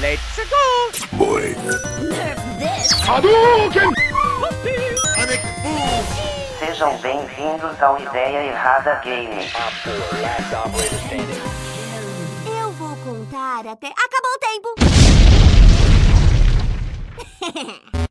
[0.00, 1.18] Let's go!
[1.18, 1.54] Boy.
[2.08, 2.90] Nerf this!
[3.04, 3.92] Hadouken!
[6.58, 9.46] Sejam bem-vindos ao Ideia Errada Game.
[12.46, 13.88] Eu vou contar até.
[13.88, 14.74] Acabou o tempo!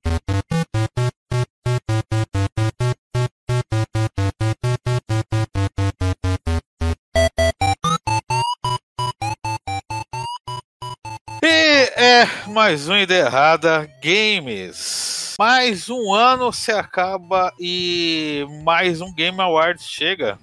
[12.59, 15.33] mais um Ideia Errada Games.
[15.39, 20.37] Mais um ano se acaba e mais um Game Awards chega.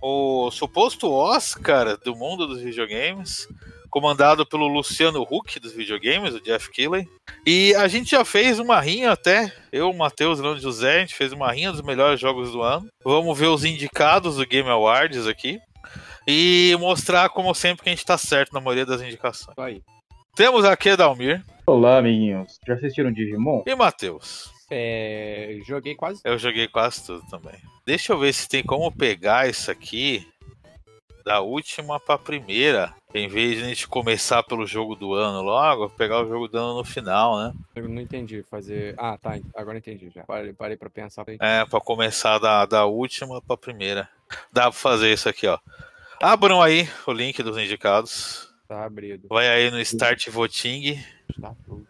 [0.00, 3.48] O suposto Oscar do mundo dos videogames,
[3.90, 7.08] comandado pelo Luciano Huck dos videogames, o Jeff Keighley.
[7.44, 11.00] E a gente já fez uma rinha até, eu, o Matheus e o José, a
[11.00, 12.86] gente fez uma rinha dos melhores jogos do ano.
[13.02, 15.58] Vamos ver os indicados do Game Awards aqui.
[16.24, 19.58] E mostrar, como sempre, que a gente tá certo na maioria das indicações.
[19.58, 19.82] Aí.
[20.34, 22.58] Temos aqui Edalmir Olá, amiguinhos.
[22.66, 23.62] Já assistiram Digimon?
[23.66, 24.50] e Matheus.
[24.70, 26.22] É, joguei quase.
[26.24, 27.54] Eu joguei quase tudo também.
[27.84, 30.26] Deixa eu ver se tem como pegar isso aqui
[31.22, 32.94] da última pra primeira.
[33.14, 36.56] Em vez de a gente começar pelo jogo do ano logo, pegar o jogo do
[36.58, 37.52] ano no final, né?
[37.76, 38.94] Eu não entendi fazer.
[38.98, 39.38] Ah, tá.
[39.54, 40.24] Agora entendi já.
[40.24, 41.26] Parei, parei pra pensar.
[41.38, 44.08] É, pra começar da, da última pra primeira.
[44.50, 45.58] Dá pra fazer isso aqui, ó.
[46.22, 48.51] Abram aí o link dos indicados.
[48.72, 49.28] Tá abrido.
[49.28, 50.98] Vai aí no Start Voting.
[51.38, 51.86] Tá pronto.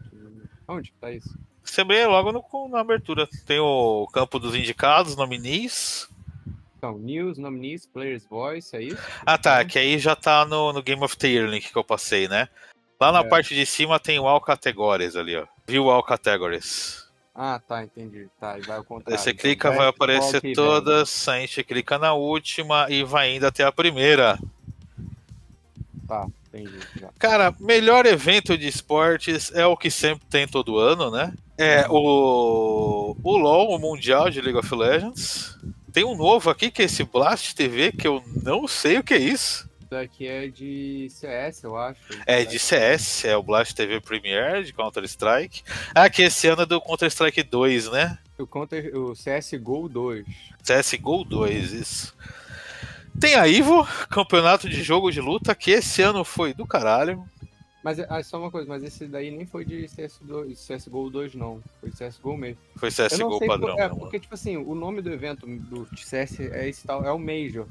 [0.67, 1.33] Onde tá isso?
[1.63, 3.29] Você vê logo no- na abertura.
[3.47, 6.09] Tem o campo dos indicados, nominis.
[6.77, 8.99] Então, News, Nominees, Players Voice, é isso?
[9.25, 11.85] Ah tá, que aí já tá no, no Game of the Year link que eu
[11.85, 12.49] passei, né?
[13.01, 13.29] Lá na É.
[13.29, 15.47] parte de cima tem o All Categories ali, ó.
[15.69, 17.09] View All Categories.
[17.33, 18.27] Ah, tá, entendi.
[18.41, 19.23] Tá, e vai ao Aí contrário.
[19.23, 23.47] você Então, clica, Best vai aparecer todas, a gente clica na última e vai indo
[23.47, 24.37] até a primeira.
[26.09, 26.79] Tá, entendi.
[27.01, 27.09] Já.
[27.19, 31.33] Cara, melhor evento de esportes é o que sempre tem todo ano, né?
[31.57, 35.57] É o, o LoL, o Mundial de League of Legends.
[35.93, 39.15] Tem um novo aqui que é esse Blast TV, que eu não sei o que
[39.15, 39.71] é isso.
[39.83, 42.01] Isso daqui é de CS, eu acho.
[42.27, 45.63] É de CS, é o Blast TV Premier de Counter-Strike.
[45.95, 48.19] Ah, que esse ano é do Counter-Strike 2, né?
[48.39, 50.25] O, Counter, o CSGO 2.
[50.63, 52.17] CSGO 2, isso.
[53.23, 57.25] Tem a Ivo, campeonato de jogo de luta, que esse ano foi do caralho.
[57.81, 61.63] Mas ah, só uma coisa, mas esse daí nem foi de CS2, CSGO 2, não.
[61.81, 62.59] Foi de CSGO mesmo.
[62.75, 63.77] Foi CSGO padrão.
[63.77, 63.99] por, é, mesmo.
[64.01, 67.65] porque, tipo assim, o nome do evento do CS é esse tal, é o Major.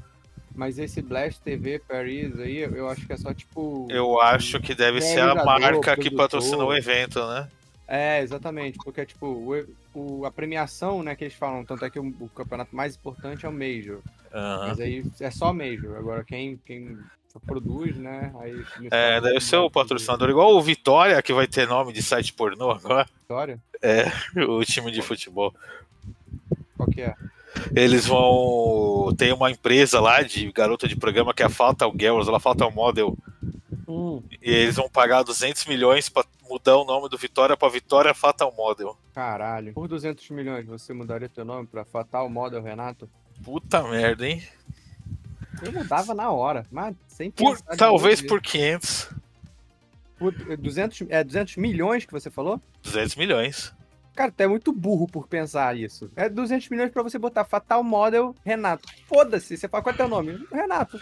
[0.54, 3.86] Mas esse Blast TV Paris aí, eu acho que é só tipo.
[3.90, 7.46] Eu acho que deve ser a marca que patrocinou o evento, né?
[7.94, 8.78] É, exatamente.
[8.82, 12.28] Porque, tipo, o, o- a premiação, né, que eles falam, tanto é que o, o
[12.30, 14.00] campeonato mais importante é o Major.
[14.32, 14.68] Aham.
[14.68, 15.96] Mas aí é só Major.
[15.98, 16.96] Agora, quem, quem
[17.46, 18.32] produz, né?
[18.40, 22.32] Aí, É, deve ser o patrocinador, igual o Vitória, que vai ter nome de site
[22.32, 23.06] pornô agora.
[23.20, 23.58] Vitória?
[24.48, 25.54] O time de futebol.
[26.76, 27.14] Qual que é?
[27.76, 29.12] Eles vão.
[29.18, 32.70] Tem uma empresa lá de garota de programa que é a Fatal Girls, ela Fatal
[32.70, 33.16] Model.
[33.88, 38.14] Hum, E eles vão pagar 200 milhões pra mudar o nome do Vitória pra Vitória
[38.14, 38.96] Fatal Model.
[39.14, 39.72] caralho.
[39.72, 43.08] Por 200 milhões, você mudaria teu nome pra Fatal Model Renato?
[43.44, 44.42] Puta merda, hein?
[45.62, 49.10] Eu mudava na hora, mas sem Por- talvez por 500,
[50.18, 52.60] Por 200, é 200 milhões que você falou?
[52.82, 53.72] 200 milhões.
[54.14, 56.10] Cara, tu é muito burro por pensar isso.
[56.14, 58.86] É 200 milhões pra você botar Fatal Model Renato.
[59.06, 60.46] Foda-se, você fala qual é teu nome?
[60.52, 61.00] Renato.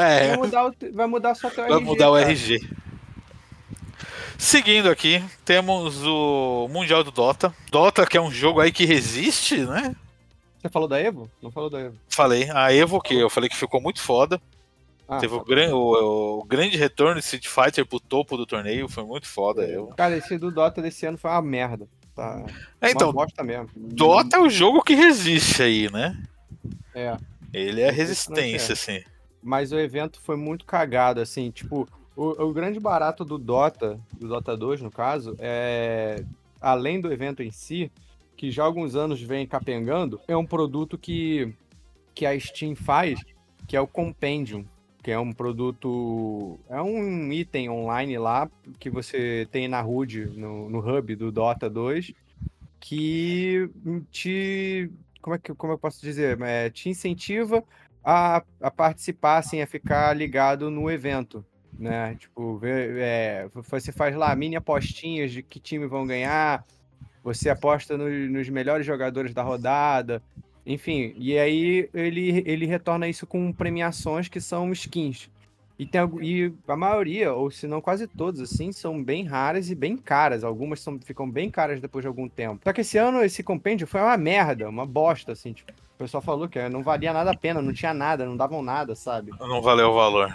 [0.00, 1.84] É, Vai mudar, o, vai mudar só teu vai RG.
[1.84, 2.30] mudar o cara.
[2.30, 2.58] RG.
[4.38, 7.54] Seguindo aqui, temos o Mundial do Dota.
[7.70, 9.94] Dota, que é um jogo aí que resiste, né?
[10.60, 11.30] Você falou da Evo?
[11.42, 11.96] Não falou da Evo.
[12.08, 14.40] Falei, a Evo, que eu falei que ficou muito foda.
[15.10, 18.88] Ah, Teve o, gran- o- o grande retorno de Street Fighter pro topo do torneio,
[18.88, 19.62] foi muito foda.
[19.66, 19.88] Eu.
[19.88, 21.88] Cara, esse do Dota desse ano foi uma merda.
[22.14, 22.44] Tá.
[22.80, 23.68] É, então, uma bosta mesmo.
[23.74, 26.16] Dota é o jogo que resiste aí, né?
[26.94, 27.16] É.
[27.52, 28.74] Ele é não resistência, é.
[28.74, 29.02] assim.
[29.42, 34.28] Mas o evento foi muito cagado, assim, tipo, o, o grande barato do Dota, do
[34.28, 36.22] Dota 2, no caso, é.
[36.60, 37.90] Além do evento em si,
[38.36, 41.52] que já há alguns anos vem capengando, é um produto que,
[42.14, 43.18] que a Steam faz,
[43.66, 44.64] que é o Compendium,
[45.02, 46.58] que é um produto.
[46.68, 51.68] É um item online lá que você tem na HUD, no, no hub do Dota
[51.68, 52.12] 2,
[52.78, 53.68] que
[54.10, 54.90] te.
[55.20, 56.40] Como é que como eu posso dizer?
[56.42, 57.62] É, te incentiva
[58.04, 61.44] a, a participar, assim, a ficar ligado no evento,
[61.78, 62.14] né?
[62.16, 66.64] Tipo, é, você faz lá mini apostinhas de que time vão ganhar,
[67.22, 70.22] você aposta no- nos melhores jogadores da rodada,
[70.72, 75.28] enfim, e aí ele, ele retorna isso com premiações que são skins.
[75.78, 79.74] E, tem, e a maioria, ou se não quase todas, assim, são bem raras e
[79.74, 80.44] bem caras.
[80.44, 82.60] Algumas são, ficam bem caras depois de algum tempo.
[82.62, 85.72] Só que esse ano, esse compêndio foi uma merda, uma bosta, assim, tipo.
[85.72, 88.94] O pessoal falou que não valia nada a pena, não tinha nada, não davam nada,
[88.94, 89.32] sabe?
[89.38, 90.34] Não valeu o valor.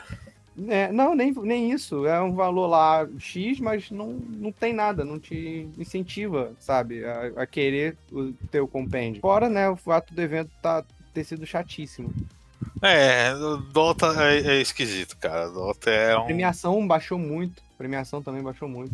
[0.68, 2.06] É, não, nem, nem isso.
[2.06, 7.44] É um valor lá X, mas não, não tem nada, não te incentiva, sabe, a,
[7.44, 9.22] a querer o teu compêndio.
[9.22, 12.14] Fora, né, o fato do evento tá, ter sido chatíssimo.
[12.82, 15.50] É, o Dota é, é esquisito, cara.
[15.50, 16.26] Dota é A um.
[16.26, 17.62] premiação baixou muito.
[17.74, 18.94] A premiação também baixou muito.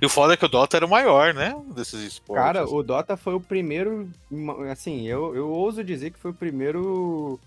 [0.00, 1.54] E o foda é que o Dota era o maior, né?
[1.74, 2.42] Desses esportes.
[2.42, 4.08] Cara, o Dota foi o primeiro.
[4.70, 7.38] Assim, eu, eu ouso dizer que foi o primeiro.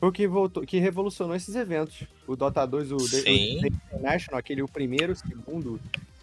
[0.00, 2.04] Foi o que, voltou, que revolucionou esses eventos.
[2.26, 3.60] O Dota 2, o, Sim.
[3.62, 5.78] o International, aquele o primeiro, o segundo,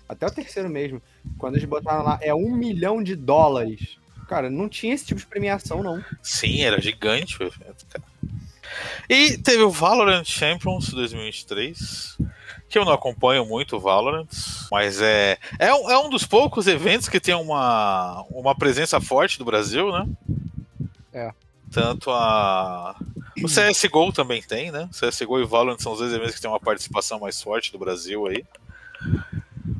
[0.09, 0.99] até o terceiro mesmo.
[1.37, 3.99] Quando eles botaram lá, é um milhão de dólares.
[4.27, 6.03] Cara, não tinha esse tipo de premiação, não.
[6.23, 8.03] Sim, era gigante o evento, cara.
[9.07, 12.17] E teve o Valorant Champions 2023,
[12.67, 14.27] que eu não acompanho muito o Valorant,
[14.71, 19.37] mas é, é, um, é um dos poucos eventos que tem uma, uma presença forte
[19.37, 20.07] do Brasil, né?
[21.13, 21.31] É.
[21.71, 22.95] Tanto a.
[23.43, 24.89] O CSGO também tem, né?
[24.91, 28.25] CSGO e Valorant são os dois eventos que tem uma participação mais forte do Brasil
[28.27, 28.43] aí.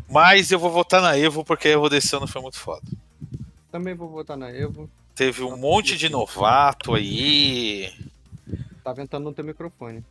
[0.10, 2.86] Mas eu vou votar na Evo porque a Evo desse ano foi muito foda.
[3.72, 4.90] Também vou votar na Evo.
[5.16, 7.92] Teve um monte de novato aí.
[8.84, 10.04] Tá ventando no teu microfone.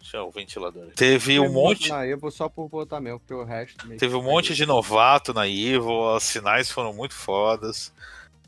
[0.00, 0.88] Deixa eu o ventilador.
[0.94, 1.88] Teve Eu um monte.
[1.88, 3.88] Na Evo só por votar mesmo, porque o resto.
[3.96, 7.92] Teve um monte de novato na Evo, os sinais foram muito fodas.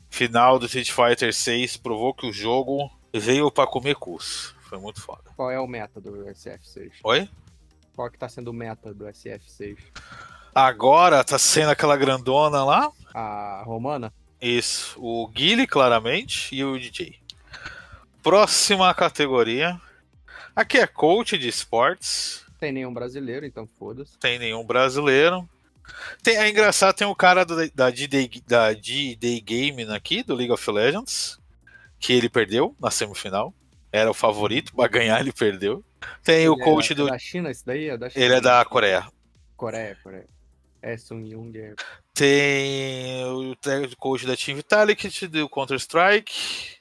[0.09, 4.53] Final do Street Fighter 6 provou que o jogo veio pra comer cus.
[4.61, 5.23] Foi muito foda.
[5.35, 6.91] Qual é o meta do SF6?
[7.03, 7.29] Oi?
[7.95, 9.77] Qual que tá sendo o meta do SF6?
[10.53, 12.91] Agora tá sendo aquela grandona lá.
[13.13, 14.13] A Romana?
[14.41, 14.95] Isso.
[15.01, 17.15] O Guile, claramente, e o DJ.
[18.21, 19.79] Próxima categoria.
[20.55, 22.43] Aqui é coach de esportes.
[22.59, 24.17] Tem nenhum brasileiro, então foda-se.
[24.17, 25.47] Tem nenhum brasileiro.
[26.21, 31.39] Tem, é engraçado, tem o cara do- da D-Day Game aqui, do League of Legends,
[32.07, 33.53] que ele perdeu na semifinal.
[33.91, 35.83] Era o favorito pra ganhar, ele perdeu.
[36.23, 37.07] Tem o Ele é coach da- do.
[37.09, 37.89] É da China, esse daí?
[37.89, 38.23] É da China.
[38.23, 39.05] Ele é da Coreia.
[39.57, 40.25] Coreia, Coreia.
[40.81, 41.51] É, Sung Yung.
[41.57, 41.73] É...
[42.13, 46.77] Tem o coach da Team Vitality, do Counter-Strike,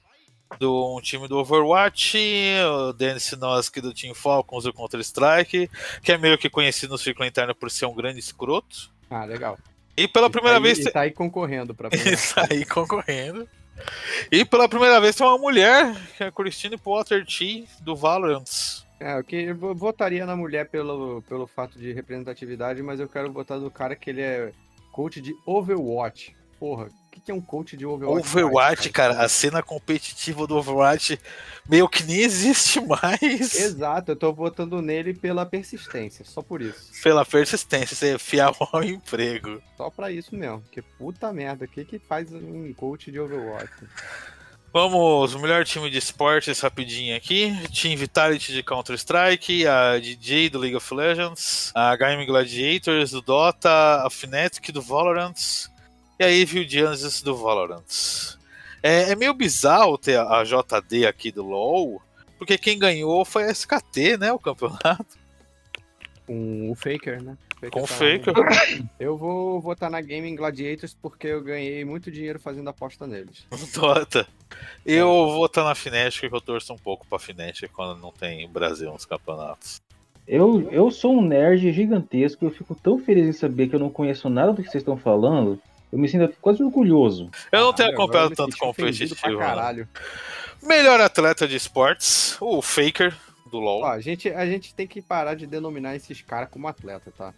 [0.60, 2.16] do um time do Overwatch,
[2.88, 5.68] o Dennis Sinoski do Team Falcons do Counter-Strike,
[6.02, 8.90] que é meio que conhecido no círculo interno por ser um grande escroto.
[9.10, 9.58] Ah, legal.
[9.96, 13.48] E pela E primeira tá aí- vez E tá aí concorrendo pra sair concorrendo.
[14.30, 18.44] E pela primeira vez tem uma mulher, que é a Christine Potter T, do Valorant.
[18.98, 23.08] É, eu, que, eu vo- votaria na mulher pelo, pelo fato de representatividade, mas eu
[23.08, 24.52] quero votar do cara que ele é
[24.92, 26.34] coach de Overwatch.
[26.58, 28.28] Porra, que, que é um coach de Overwatch?
[28.28, 31.18] Overwatch, cara, a cena competitiva do Overwatch
[31.68, 33.54] meio que nem existe mais.
[33.54, 36.90] Exato, eu tô votando nele pela persistência, só por isso.
[37.02, 39.62] Pela persistência, ser fiel ao emprego.
[39.76, 40.62] Só pra isso mesmo.
[40.70, 43.72] Que puta merda, o que que faz um coach de Overwatch?
[44.72, 47.50] Vamos, o melhor time de esportes rapidinho aqui.
[47.72, 54.04] Team Vitality de Counter-Strike, a DJ do League of Legends, a Game Gladiators do Dota,
[54.04, 55.70] a Fnatic do Valorant
[56.18, 57.82] e a Evil Genesis do Valorant.
[58.82, 62.00] É, é meio bizarro ter a, a JD aqui do LoL,
[62.38, 65.18] porque quem ganhou foi a SKT, né, o campeonato.
[66.26, 67.36] Com o Faker, né?
[67.70, 67.94] Com o tá.
[67.94, 68.34] Faker.
[69.00, 73.46] Eu vou votar na Gaming Gladiators porque eu ganhei muito dinheiro fazendo aposta neles.
[73.72, 74.26] Dota.
[74.84, 78.48] Eu vou estar na Fnatic, que eu torço um pouco pra Fnatic quando não tem
[78.48, 79.80] Brasil nos campeonatos.
[80.26, 83.90] Eu, eu sou um nerd gigantesco, eu fico tão feliz em saber que eu não
[83.90, 85.60] conheço nada do que vocês estão falando.
[85.96, 87.30] Eu me sinto quase orgulhoso.
[87.50, 89.14] Eu não tenho acompanhado tanto competitivo.
[89.26, 89.38] Né?
[89.38, 89.88] caralho.
[90.62, 93.16] Melhor atleta de esportes, o Faker
[93.50, 93.80] do LoL.
[93.80, 97.32] Ó, a gente, a gente tem que parar de denominar esses caras como atleta, tá?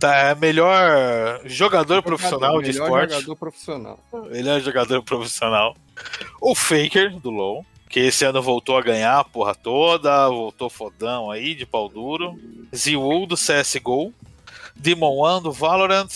[0.00, 3.12] Tá, é melhor jogador profissional de melhor esporte.
[3.12, 4.04] jogador profissional.
[4.28, 5.76] Melhor jogador profissional.
[6.40, 7.64] O Faker do LoL.
[7.88, 12.36] Que esse ano voltou a ganhar a porra toda, voltou fodão aí, de pau duro.
[12.74, 14.12] Ziwu do CSGO.
[14.74, 16.08] Demon One do Valorant.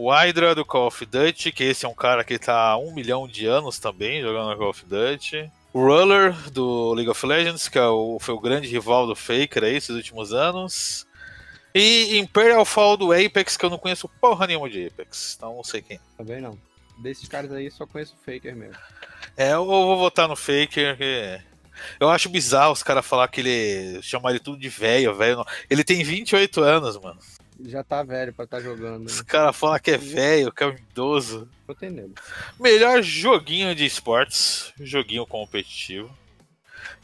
[0.00, 2.94] O Hydra do Call of Duty, que esse é um cara que tá há um
[2.94, 5.50] milhão de anos também jogando Call of Duty.
[5.72, 9.64] O Ruller do League of Legends, que é o- foi o grande rival do Faker
[9.64, 11.04] aí esses últimos anos.
[11.74, 15.64] E Imperial Fall do Apex, que eu não conheço porra nenhuma de Apex, então não
[15.64, 15.98] sei quem.
[16.16, 16.56] Também não.
[16.98, 18.76] Desses caras aí, só conheço o Faker mesmo.
[19.36, 20.96] É, eu vou votar no Faker.
[20.96, 21.40] que
[22.00, 24.00] Eu acho bizarro os caras falar que ele.
[24.02, 25.44] chamar ele tudo de velho, velho.
[25.70, 27.18] Ele tem 28 anos, mano.
[27.60, 29.06] Já tá velho pra estar jogando.
[29.06, 29.24] Os Né?
[29.26, 31.48] caras falam que é velho, que é um idoso.
[31.66, 32.14] Votei nele.
[32.58, 34.72] Melhor joguinho de esportes.
[34.80, 36.08] Joguinho competitivo.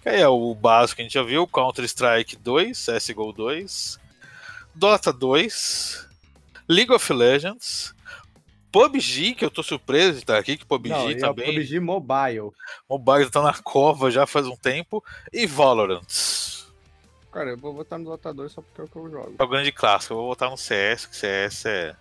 [0.03, 3.99] Que aí é o básico que a gente já viu: Counter-Strike 2, CSGO 2,
[4.75, 6.09] Dota 2,
[6.69, 7.95] League of Legends,
[8.71, 11.47] PUBG, que eu tô surpreso de estar aqui, que PUBG Não, é também.
[11.55, 12.51] PUBG Mobile.
[12.89, 15.03] Mobile tá na cova já faz um tempo.
[15.33, 16.03] E Valorant.
[17.35, 19.35] Cara, eu vou botar no Dota 2 só porque é o que eu jogo.
[19.37, 20.15] É o grande clássico.
[20.15, 21.97] Eu vou botar no CS, que CS é.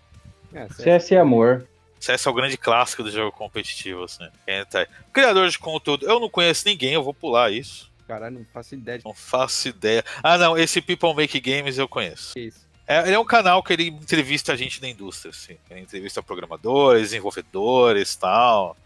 [0.54, 0.75] É, sério.
[0.75, 1.68] CS é amor.
[2.00, 4.30] CS é o grande clássico do jogo competitivo, assim.
[4.48, 4.88] Entra aí.
[5.12, 7.92] Criador de conteúdo, eu não conheço ninguém, eu vou pular isso.
[8.08, 10.06] Caralho, não faço ideia de Não faço ideia.
[10.22, 12.34] Ah, não, esse People Make Games eu conheço.
[12.34, 12.68] que é isso.
[12.86, 15.58] É, ele é um canal que ele entrevista a gente da indústria, assim.
[15.68, 18.78] Ele entrevista programadores, desenvolvedores e tal.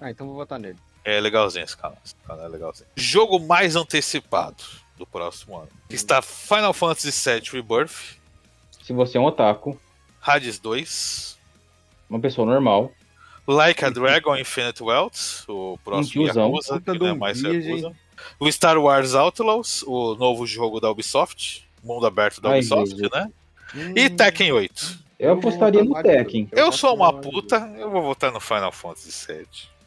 [0.00, 0.78] Ah, então vou votar nele.
[1.04, 1.98] É legalzinho esse canal.
[2.04, 2.88] Esse canal é legalzinho.
[2.94, 4.62] Jogo mais antecipado
[4.96, 5.68] do próximo ano.
[5.90, 8.16] Está Final Fantasy VII Rebirth,
[8.82, 9.78] Se você é um otaku,
[10.22, 11.38] Hades 2,
[12.08, 12.92] uma pessoa normal,
[13.48, 16.26] Like a Dragon Infinite Wealth, o próximo Um.
[16.26, 17.40] Yakuza, que não é um mais.
[17.40, 17.92] Yakuza.
[18.40, 23.10] O Star Wars Outlaws, o novo jogo da Ubisoft, mundo aberto da Ai, Ubisoft, Jesus.
[23.12, 23.30] né?
[23.72, 24.98] Hum, E Tekken 8.
[25.20, 26.48] eu apostaria no Tekken.
[26.50, 29.46] Eu sou uma puta, eu vou votar no Final Fantasy VII.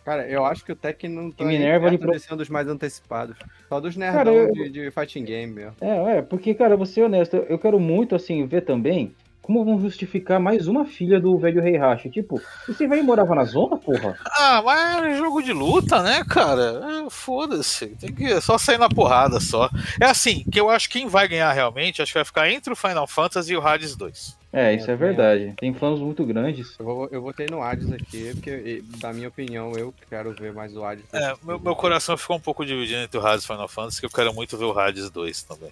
[0.10, 3.38] Cara, eu acho que o Tekken não tá Minerva de pro- um dos mais antecipados.
[3.68, 5.76] Só dos Cara, nerdão eu- de, de fighting game mesmo.
[5.80, 9.14] É, é, porque, cara, vou ser honesto, eu quero muito, assim, ver também
[9.44, 12.10] como vão justificar mais uma filha do velho Rei Hashi.
[12.10, 14.18] Tipo, você vai e morava na zona, porra?
[14.26, 16.82] Ah, mas é jogo de luta, né, cara?
[17.06, 17.88] É, Foda-se.
[18.00, 19.70] Tem que é só sair na porrada só.
[20.02, 22.74] É assim, que eu acho que quem vai ganhar realmente, acho que vai ficar entre
[22.74, 24.39] o Final Fantasy e o Hades 2.
[24.52, 25.54] É, isso é É, verdade.
[25.58, 26.76] Tem fãs muito grandes.
[26.80, 30.76] Eu, vou, eu votei no Hades aqui, porque, da minha opinião, eu quero ver mais
[30.76, 31.06] o Hades.
[31.14, 34.00] É, meu, meu coração ficou um pouco dividido entre o Hades e o Final Fantasy,
[34.00, 35.72] que eu quero muito ver o Hades 2 também.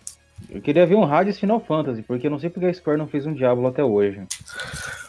[0.49, 3.07] Eu queria ver um Hades Final Fantasy, porque eu não sei porque a Square não
[3.07, 4.21] fez um Diablo até hoje.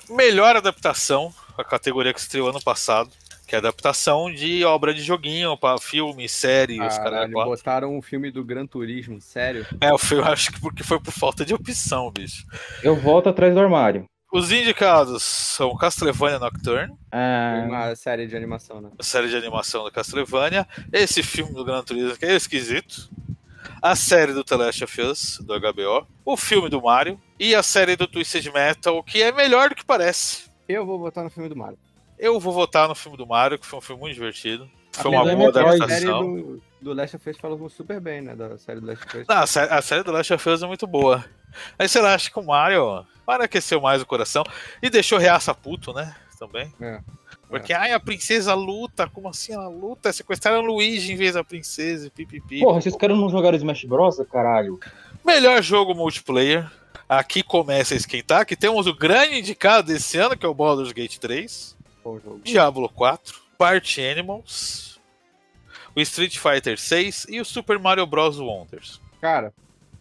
[0.08, 3.10] Melhor adaptação, a categoria que estreou ano passado,
[3.48, 7.30] que é adaptação de obra de joguinho para filme, série, os caras.
[7.30, 9.66] Botaram um filme do Gran Turismo, sério?
[9.80, 12.44] É, o filme acho que porque foi por falta de opção, bicho.
[12.82, 14.04] Eu volto atrás do armário.
[14.30, 18.90] Os indicados são Castlevania Nocturne, Ah, uma série de animação, né?
[18.98, 23.08] a série de animação da Castlevania, esse filme do Gran Turismo que é esquisito,
[23.80, 27.62] a série do The Last of Us, do HBO, o filme do Mario e a
[27.62, 30.50] série do Twisted Metal, que é melhor do que parece.
[30.68, 31.78] Eu vou votar no filme do Mario.
[32.18, 34.68] Eu vou votar no filme do Mario, que foi um filme muito divertido.
[34.92, 36.34] Foi uma boa série adaptação.
[36.34, 38.34] do, do Last of Us falou super bem, né?
[38.34, 39.26] Da série do Last of Us.
[39.28, 41.24] Não, a, sé- a série do Last of Us é muito boa.
[41.78, 44.42] Aí sei lá, acho que o Mario, Mario aqueceu mais o coração
[44.82, 46.14] e deixou reaça puto, né?
[46.38, 46.72] Também.
[46.80, 47.00] É.
[47.48, 50.12] Porque, ai, a princesa luta, como assim ela luta?
[50.12, 52.60] Sequestraram Luigi em vez da princesa e pipipi.
[52.60, 54.78] porra, esses caras não jogaram Smash Bros, caralho?
[55.24, 56.70] Melhor jogo multiplayer.
[57.08, 60.92] Aqui começa a esquentar, que temos o grande indicado desse ano, que é o Baldur's
[60.92, 61.74] Gate 3,
[62.14, 62.40] Jogo.
[62.44, 65.00] Diablo 4, Party Animals,
[65.94, 68.38] o Street Fighter 6 e o Super Mario Bros.
[68.38, 69.00] Wonders.
[69.20, 69.52] Cara,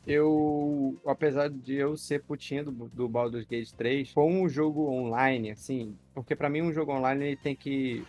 [0.07, 5.51] eu, apesar de eu ser putinha do, do Baldur's Gate 3, com um jogo online,
[5.51, 8.05] assim, porque pra mim um jogo online ele tem que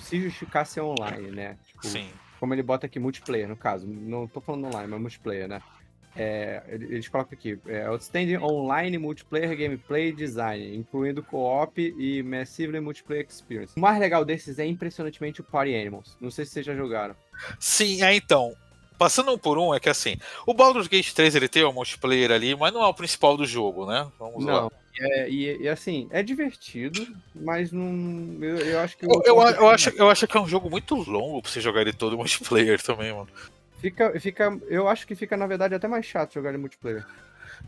[0.00, 1.58] se justificar ser online, né?
[1.66, 2.08] Tipo, Sim.
[2.40, 3.86] como ele bota aqui, multiplayer, no caso.
[3.86, 5.60] Não tô falando online, mas multiplayer, né?
[6.14, 12.80] É, ele- eles colocam aqui, é, Outstanding Online Multiplayer Gameplay Design, incluindo co-op e Massively
[12.80, 13.72] Multiplayer Experience.
[13.76, 16.16] O mais legal desses é impressionantemente o Party Animals.
[16.20, 17.16] Não sei se vocês já jogaram.
[17.58, 18.54] Sim, é então.
[18.98, 20.16] Passando um por um, é que assim,
[20.46, 23.44] o Baldur's Gate 3 ele tem o multiplayer ali, mas não é o principal do
[23.44, 24.06] jogo, né?
[24.18, 24.52] Vamos lá.
[24.62, 24.72] Não.
[25.00, 28.36] É, e, e, assim, é divertido, mas não.
[28.42, 29.06] Eu, eu acho que.
[29.06, 31.80] Eu, eu, eu acho, eu acho que é um jogo muito longo pra você jogar
[31.80, 33.28] ele todo multiplayer também, mano.
[33.82, 37.04] Fica, fica, eu acho que fica, na verdade, até mais chato jogar em multiplayer.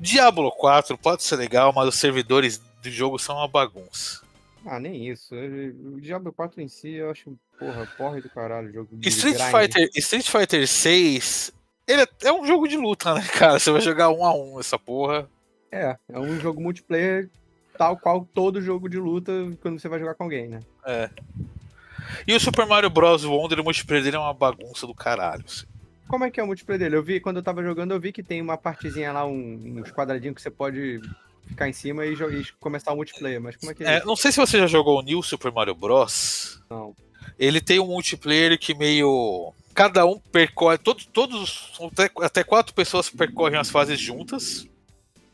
[0.00, 4.22] Diablo 4 pode ser legal, mas os servidores do jogo são uma bagunça.
[4.64, 5.34] Ah, nem isso.
[5.34, 8.88] O Diablo 4 em si, eu acho, porra, porra do caralho o jogo.
[9.02, 9.50] Street grind.
[9.50, 11.52] Fighter, Street Fighter 6,
[11.84, 13.58] ele é, é um jogo de luta, né, cara?
[13.58, 15.28] Você vai jogar um a um essa porra.
[15.72, 17.28] É, é um jogo multiplayer
[17.76, 20.60] tal qual todo jogo de luta quando você vai jogar com alguém, né?
[20.86, 21.10] É.
[22.24, 23.24] E o Super Mario Bros.
[23.24, 25.44] Wonder, o multiplayer dele é uma bagunça do caralho.
[25.44, 25.73] assim.
[26.08, 26.96] Como é que é o multiplayer dele?
[26.96, 29.90] Eu vi, quando eu tava jogando, eu vi que tem uma partezinha lá, um- uns
[29.90, 31.00] quadradinhos que você pode
[31.46, 34.16] ficar em cima e, e começar o multiplayer, mas como é que é, É, não
[34.16, 36.60] sei se você já jogou o New Super Mario Bros.
[36.70, 36.94] Não.
[37.38, 39.52] Ele tem um multiplayer que meio.
[39.74, 40.78] Cada um percorre.
[40.78, 44.68] Todos, todos até, até quatro pessoas percorrem as fases juntas.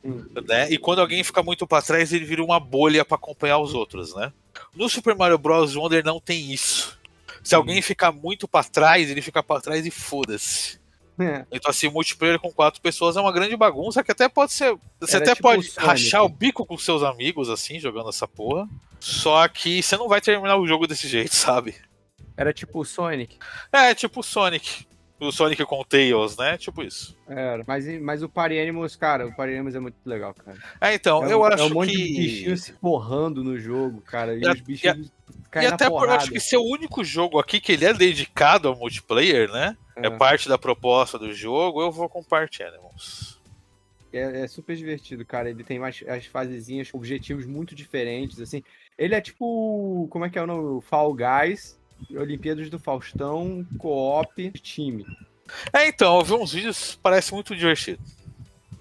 [0.02, 0.24] Hum.
[0.48, 0.70] Né?
[0.70, 4.14] E quando alguém fica muito pra trás, ele vira uma bolha pra acompanhar os outros,
[4.14, 4.32] né?
[4.74, 5.76] No Super Mario Bros.
[5.76, 6.98] Wonder não tem isso.
[7.42, 10.80] Se alguém ficar muito pra trás, ele fica pra trás e foda-se.
[11.18, 11.44] É.
[11.52, 14.74] Então, assim, multiplayer com quatro pessoas é uma grande bagunça que até pode ser.
[14.98, 18.26] Você Era até tipo pode o rachar o bico com seus amigos, assim, jogando essa
[18.26, 18.68] porra.
[18.98, 21.74] Só que você não vai terminar o jogo desse jeito, sabe?
[22.36, 23.38] Era tipo o Sonic.
[23.70, 24.86] É, tipo o Sonic.
[25.20, 26.56] O Sonic com Tails, né?
[26.56, 27.14] Tipo isso.
[27.28, 27.62] Era.
[27.66, 30.56] Mas, mas o Party Animals, cara, o Party Animals é muito legal, cara.
[30.80, 31.96] É, então, é, eu um- acho é um monte que.
[31.98, 34.34] de bichinho se porrando no jogo, cara.
[34.34, 34.84] E, E os bichos
[35.54, 36.16] E na até por porrada.
[36.22, 39.76] acho que ser o único jogo aqui que ele é dedicado ao multiplayer, né?
[39.96, 40.10] É, É.
[40.10, 43.38] parte da proposta do jogo, eu vou com Party Animals.
[44.12, 45.50] É, é super divertido, cara.
[45.50, 48.62] Ele tem mais as fasezinhas, objetivos muito diferentes, assim.
[48.98, 50.82] Ele é tipo, como é que é o nome?
[50.82, 51.78] Fall Guys,
[52.10, 55.04] Olimpíadas do Faustão, co-op, time.
[55.72, 58.00] É, então, eu vi uns vídeos, parece muito divertido.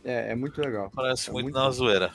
[0.04, 0.90] É, é muito legal.
[0.96, 1.72] Parece É muito, muito na bom.
[1.72, 2.12] zoeira.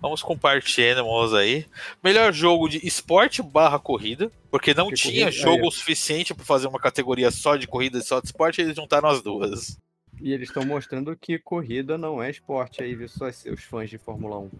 [0.00, 1.64] Vamos com Party Animals aí.
[2.02, 5.70] Melhor jogo de esporte barra corrida, porque não Porque tinha corrida- jogo ó.
[5.70, 9.22] suficiente pra fazer uma categoria só de corrida e só de esporte, eles juntaram as
[9.22, 9.78] duas.
[10.20, 13.08] E eles estão mostrando que corrida não é esporte aí, viu?
[13.08, 14.50] Só seus fãs de Fórmula 1.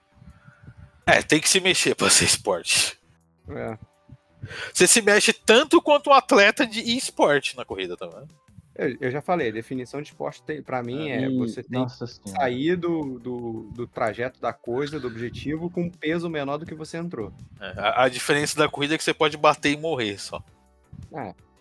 [1.06, 2.96] É, tem que se mexer pra ser esporte.
[3.48, 3.76] É.
[4.72, 8.26] Você se mexe tanto quanto um atleta de esporte na corrida também.
[8.74, 12.06] Eu, eu já falei, a definição de esporte pra mim é E- você tem que
[12.30, 16.74] sair do, do, do trajeto da coisa, do objetivo, com um peso menor do que
[16.74, 17.32] você entrou.
[17.60, 20.42] É, a, a diferença da corrida é que você pode bater e morrer só.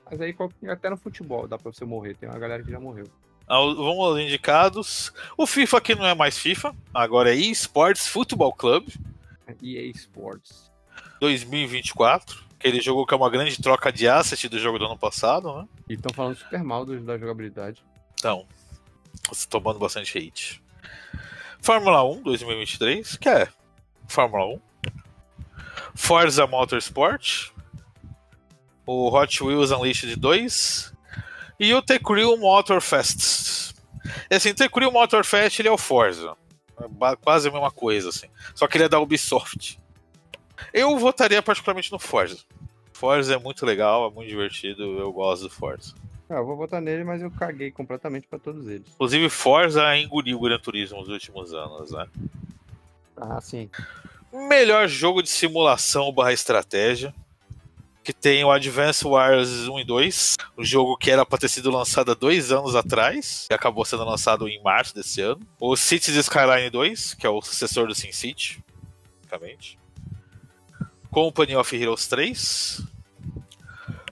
[0.09, 0.35] Mas aí
[0.69, 2.15] até no futebol dá pra você morrer.
[2.15, 3.05] Tem uma galera que já morreu.
[3.47, 5.11] Ah, Vamos aos indicados.
[5.37, 8.87] O FIFA aqui não é mais FIFA, agora é eSports Football Club
[9.61, 10.71] EA Sports.
[11.19, 12.47] 2024.
[12.59, 15.65] Aquele jogo que é uma grande troca de asset do jogo do ano passado, né?
[15.87, 17.81] E estão falando super mal do- da jogabilidade.
[18.15, 18.45] Então,
[19.49, 20.61] tomando bastante hate.
[21.61, 23.47] Fórmula 1 2023, que é
[24.07, 24.59] Fórmula 1.
[25.95, 27.51] Forza Motorsport.
[28.85, 30.93] O Hot Wheels Unleashed 2.
[31.59, 33.73] E o The Crew Motorfest.
[34.29, 36.35] Assim, The Crew Motorfest ele é o Forza.
[36.77, 38.27] É quase a mesma coisa, assim.
[38.55, 39.79] Só que ele é da Ubisoft.
[40.73, 42.39] Eu votaria particularmente no Forza.
[42.93, 45.93] Forza é muito legal, é muito divertido, eu gosto do Forza.
[46.29, 48.87] Ah, eu vou votar nele, mas eu caguei completamente pra todos eles.
[48.93, 52.05] Inclusive, Forza engoliu o Gran Turismo nos últimos anos, né?
[53.17, 53.69] Ah, sim.
[54.31, 57.13] Melhor jogo de simulação barra estratégia.
[58.03, 60.37] Que tem o Advance Wars 1 e 2.
[60.55, 63.47] O jogo que era pra ter sido lançado há dois anos atrás.
[63.49, 65.41] E acabou sendo lançado em março desse ano.
[65.59, 68.63] O Cities Skyline 2, que é o sucessor do SimCity.
[69.21, 69.79] Basicamente.
[71.11, 72.81] Company of Heroes 3.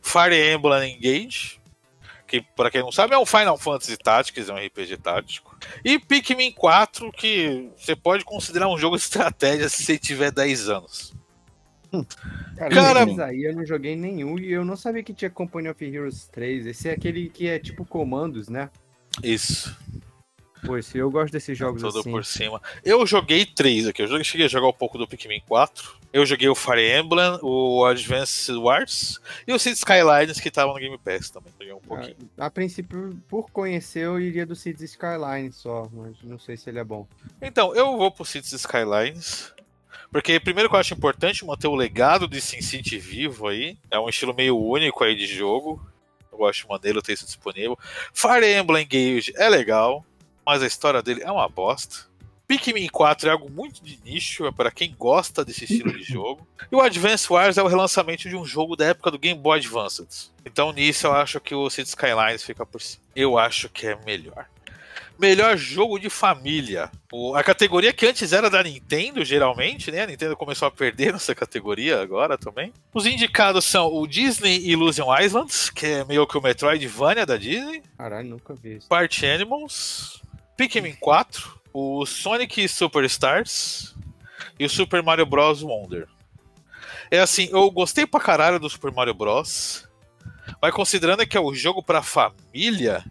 [0.01, 1.57] Fire Emblem Engage.
[2.25, 5.57] Que, pra quem não sabe, é um Final Fantasy Tactics, é um RPG tático.
[5.83, 10.67] E Pikmin 4, que você pode considerar um jogo de estratégia se você tiver 10
[10.67, 11.13] anos.
[12.57, 15.69] Cara, Cara- esses aí eu não joguei nenhum e eu não sabia que tinha Company
[15.69, 16.65] of Heroes 3.
[16.65, 18.69] Esse é aquele que é tipo comandos, né?
[19.23, 19.73] Isso,
[20.75, 22.09] Esse, eu gosto desses jogos tudo assim.
[22.11, 22.59] por cima.
[22.83, 24.01] Eu joguei três aqui.
[24.01, 25.95] Eu joguei- cheguei a jogar um pouco do Pikmin 4.
[26.11, 30.79] Eu joguei o Fire Emblem, o Advanced Wars e o Cities Skylines que tava no
[30.79, 31.53] Game Pass também.
[31.59, 32.15] Joguei um pouquinho.
[32.37, 36.69] Ah, a princípio, por conhecer, eu iria do Cities Skyline só, mas não sei se
[36.69, 37.07] ele é bom.
[37.41, 39.53] Então, eu vou pro Cities Skylines.
[40.09, 43.77] Porque, primeiro, que eu acho importante manter o legado de SimCity vivo aí.
[43.91, 45.85] É um estilo meio único aí de jogo.
[46.31, 47.77] Eu gosto maneiro ter isso disponível.
[48.13, 50.05] Fire Emblem Engage é legal,
[50.47, 52.07] mas a história dele é uma bosta.
[52.47, 56.47] Pikmin 4 é algo muito de nicho, é para quem gosta desse estilo de jogo.
[56.71, 59.59] E o Advance Wars é o relançamento de um jogo da época do Game Boy
[59.59, 60.07] Advance.
[60.45, 63.03] Então nisso eu acho que o Cities Skylines fica por cima.
[63.13, 64.45] Eu acho que é melhor.
[65.19, 66.91] Melhor jogo de família.
[67.11, 70.03] O- a categoria que antes era da Nintendo, geralmente, né?
[70.03, 72.71] A Nintendo começou a perder nessa categoria agora também.
[72.93, 77.81] Os indicados são o Disney Illusion Islands, que é meio que o Metroidvania da Disney.
[77.97, 78.87] Caralho, nunca vi isso.
[78.87, 80.21] Party Animals,
[80.57, 83.95] Pikmin 4, o Sonic Superstars
[84.59, 85.61] e o Super Mario Bros.
[85.61, 86.07] Wonder.
[87.11, 89.87] É assim, eu gostei pra caralho do Super Mario Bros.
[90.59, 93.05] Mas considerando que é o jogo pra família,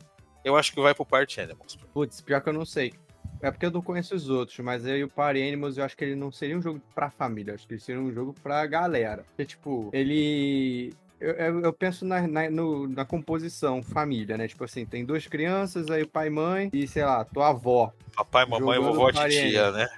[0.44, 1.78] eu acho que vai pro Party Animals.
[1.94, 2.92] Putz, pior que eu não sei.
[3.40, 6.04] É porque eu não conheço os outros, mas aí o Party Animals eu acho que
[6.04, 9.24] ele não seria um jogo pra família, acho que ele seria um jogo pra galera.
[9.28, 10.92] Porque, tipo, ele.
[11.20, 14.46] Eu, eu- eu penso na, na, no- na composição, família, né?
[14.48, 17.92] Tipo assim, tem duas crianças, aí o pai e mãe, e sei lá, tua avó
[18.14, 19.74] Papai, mamãe, vovó, Animals.
[19.74, 19.88] né?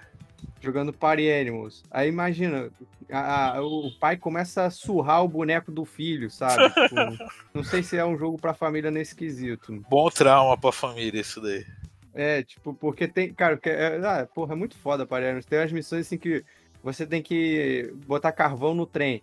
[0.60, 1.84] jogando Party Animals.
[1.90, 2.68] Aí imagina,
[3.10, 6.56] a- a- o pai começa a surrar o boneco do filho, sabe?
[6.74, 9.72] Tipo, não sei se é um jogo pra família nesse quesito.
[9.88, 11.64] Bom trauma pra família isso daí.
[12.12, 13.32] É, tipo, porque tem.
[13.32, 15.46] Cara, porque é, ah, porra, é muito foda Party Animals.
[15.46, 16.44] Tem umas missões assim que
[16.82, 19.22] você tem que botar carvão no trem.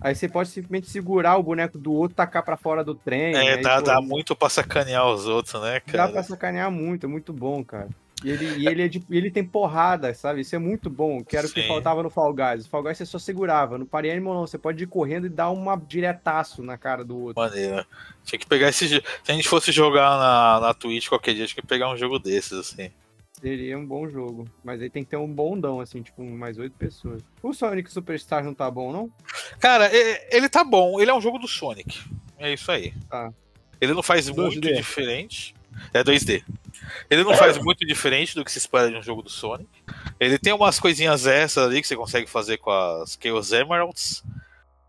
[0.00, 3.34] Aí você pode simplesmente segurar o boneco do outro, tacar pra fora do trem.
[3.34, 6.12] É, aí, dá, pô, dá muito pra sacanear os outros, né, Dá cara?
[6.12, 7.88] pra sacanear muito, é muito bom, cara.
[8.22, 10.40] E ele, e ele, é de- ele tem porrada, sabe?
[10.40, 12.64] Isso é muito bom, que era o que faltava no Fall Guys.
[12.64, 15.30] O Fall Guys você só segurava, no Party Animal não, você pode ir correndo e
[15.30, 17.42] dar uma diretaço na cara do outro.
[17.42, 17.84] Maneiro.
[18.24, 18.88] Tinha que pegar esse.
[18.88, 22.18] Se a gente fosse jogar na, na Twitch qualquer dia, tinha que pegar um jogo
[22.18, 22.90] desses, assim.
[23.44, 26.74] Seria um bom jogo, mas aí tem que ter um bondão, assim, tipo, mais oito
[26.78, 27.20] pessoas.
[27.42, 29.12] O Sonic Superstar não tá bom, não?
[29.60, 29.90] Cara,
[30.30, 32.08] ele tá bom, ele é um jogo do Sonic.
[32.38, 32.94] É isso aí.
[33.06, 33.30] Tá.
[33.78, 34.34] Ele não faz 2D.
[34.34, 35.54] muito diferente.
[35.92, 36.42] É 2D.
[37.10, 39.68] Ele não faz muito diferente do que se espera de um jogo do Sonic.
[40.18, 44.24] Ele tem umas coisinhas extras ali que você consegue fazer com as Chaos Emeralds.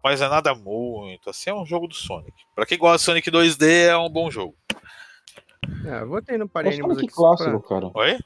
[0.02, 1.30] Mas é nada muito.
[1.30, 2.32] Assim, é um jogo do Sonic.
[2.56, 4.56] Pra quem gosta de Sonic 2D, é um bom jogo.
[5.86, 7.70] É, eu votei no É o Sonic aqui só clássico, pra...
[7.70, 7.92] cara.
[7.94, 8.18] Oi?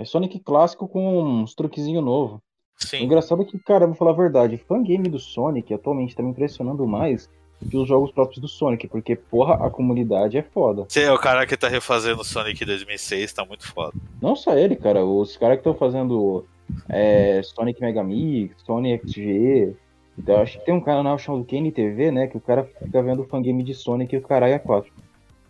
[0.00, 2.38] É Sonic clássico com uns truquezinhos novos.
[2.82, 3.04] O Sim.
[3.04, 6.86] engraçado é que, cara, vou falar a verdade, fangame do Sonic atualmente tá me impressionando
[6.86, 7.28] mais
[7.68, 10.86] que os jogos próprios do Sonic, porque, porra, a comunidade é foda.
[10.96, 13.92] É o cara que tá refazendo o Sonic 2006, tá muito foda.
[14.22, 16.46] Não só ele, cara, os caras que estão fazendo
[16.88, 19.76] é, Sonic Mega Mix, Sonic XG.
[20.18, 23.62] Então, acho que tem um canal chamado KNTV, né, que o cara fica vendo fangame
[23.62, 24.90] de Sonic e o caralho é 4.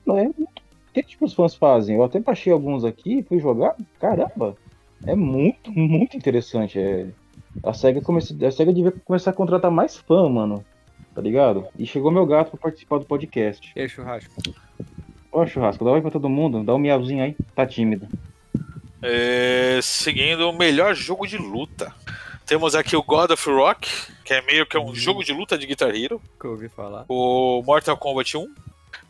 [0.05, 0.60] Não é muito.
[0.91, 1.97] O que, tipo, os fãs fazem?
[1.97, 4.57] Eu até baixei alguns aqui, fui jogar, caramba,
[5.07, 6.79] é muito, muito interessante.
[6.79, 7.07] É...
[7.63, 8.37] A SEGA, comece...
[8.45, 10.65] a SEGA devia começar a contratar mais fã, mano.
[11.15, 11.67] Tá ligado?
[11.79, 13.73] E chegou meu gato pra participar do podcast.
[13.75, 14.33] E aí, churrasco?
[15.33, 18.09] Ó, churrasco, dá oi pra todo mundo, dá um miauzinho aí, tá tímido.
[19.03, 21.93] É, seguindo o melhor jogo de luta.
[22.47, 23.89] Temos aqui o God of Rock,
[24.25, 26.21] que é meio que um jogo de luta de Guitar Hero.
[26.39, 27.05] Que eu ouvi falar.
[27.09, 28.53] O Mortal Kombat 1.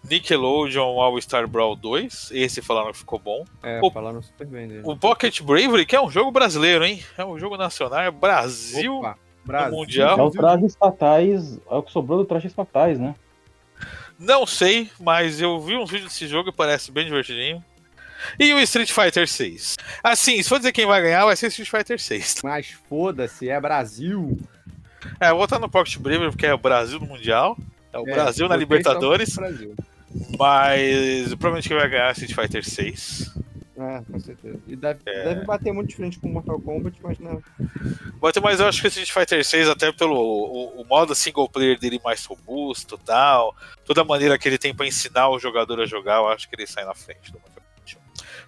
[0.09, 2.31] Nickelodeon All Star Brawl 2.
[2.33, 3.45] Esse falaram que ficou bom.
[3.63, 4.83] É, O- falaram super bem dele.
[4.85, 7.03] O Pocket Bravery, que é um jogo brasileiro, hein?
[7.17, 8.97] É um jogo nacional, é Brasil.
[8.99, 9.77] Opa, Brasil.
[9.79, 10.19] Mundial.
[10.19, 13.15] É o Trajes Fatais, é o que sobrou do Trajes Fatais, né?
[14.19, 17.65] Não sei, mas eu vi uns vídeos desse jogo e parece bem divertidinho.
[18.39, 19.77] E o Street Fighter 6.
[20.05, 22.37] Assim, se for dizer quem vai ganhar, vai ser Street Fighter 6.
[22.45, 24.39] Mas foda-se, é Brasil.
[25.19, 27.57] É, eu vou estar no Pocket Bravery porque é o Brasil no Mundial.
[27.91, 29.35] É o É, Brasil na Libertadores.
[29.35, 29.75] Brasil.
[30.39, 33.35] Mas provavelmente quem vai ganhar é Street Fighter 6.
[33.79, 34.59] É, com certeza.
[34.69, 35.25] E deve, É.
[35.25, 37.43] deve bater muito de frente com o Mortal Kombat, mas não.
[38.21, 41.49] Mas mas eu acho que o Street Fighter 6, até pelo o, o modo single
[41.49, 45.39] player dele mais robusto e tal, toda a maneira que ele tem pra ensinar o
[45.39, 47.97] jogador a jogar, eu acho que ele sai na frente do Mortal Kombat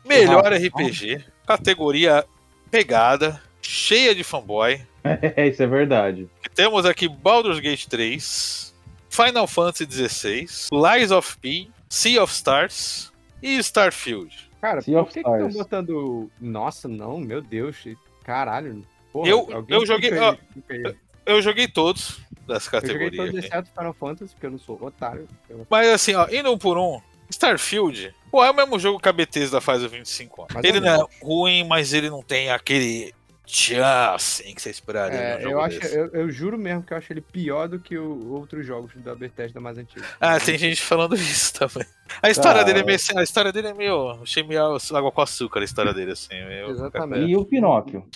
[0.05, 0.09] 1.
[0.09, 0.53] Melhor.
[0.53, 2.25] RPG, categoria
[2.71, 4.81] pegada, cheia de fanboy.
[5.05, 6.29] É, isso é verdade.
[6.45, 8.72] E Temos aqui Baldur's Gate 3,
[9.13, 14.51] Final Fantasy XVI, Lies of P, Sea of Stars e Starfield.
[14.61, 16.31] Cara, Sea por que estão botando.
[16.41, 17.77] Nossa, não, meu Deus.
[18.25, 18.85] Caralho.
[19.13, 20.97] Porra, Eu- eu joguei- fica aí, fica aí.
[21.27, 23.47] Eu joguei todos dessa Eu joguei todos aqui.
[23.47, 25.29] exceto Final Fantasy, porque eu não sou otário.
[25.49, 29.09] Eu- Mas assim, ó, indo um por um, Starfield, pô, é o mesmo jogo que
[29.09, 30.55] a Bethesda faz há 25 anos.
[30.55, 33.13] Mais ele não é ruim, mas ele não tem aquele
[33.47, 35.97] tchan assim que você esperaria É, eu, acho, desse.
[35.97, 39.15] eu, eu juro mesmo que eu acho ele pior do que o, outros jogos da
[39.15, 40.07] Bethesda mais antigos.
[40.21, 41.87] Ah, tem gente falando isso também.
[42.23, 42.99] A história Ah, dele é meio.
[43.17, 44.11] A história dele é meio.
[44.23, 44.63] Achei meio
[44.95, 46.35] água com açúcar a história dele, assim.
[46.35, 47.31] Meio, Exatamente.
[47.31, 48.09] E o Pinóquio?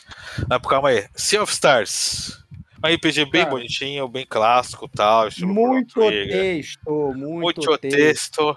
[0.51, 1.07] Ah, calma aí.
[1.15, 2.45] Sea of Stars.
[2.85, 5.29] Um RPG bem Cara, bonitinho, bem clássico tal.
[5.41, 8.57] Muito texto, muito, Muito texto, texto,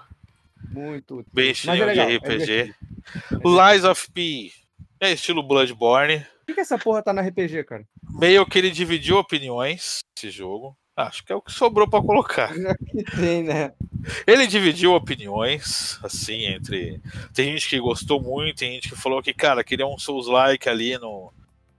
[0.70, 1.66] muito bem texto.
[1.66, 2.44] Mas estilo é legal, de é RPG.
[2.44, 2.74] divertido.
[3.44, 4.52] Lies of P.
[5.00, 6.24] É estilo Bloodborne.
[6.50, 7.86] Por que, que essa porra tá no RPG, cara?
[8.10, 10.76] Meio que ele dividiu opiniões esse jogo.
[10.96, 12.52] Acho que é o que sobrou pra colocar.
[12.90, 13.72] Que tem, né?
[14.26, 17.00] Ele dividiu opiniões, assim, entre.
[17.32, 20.98] Tem gente que gostou muito, tem gente que falou que, cara, queria um Souls-like ali
[20.98, 21.32] no.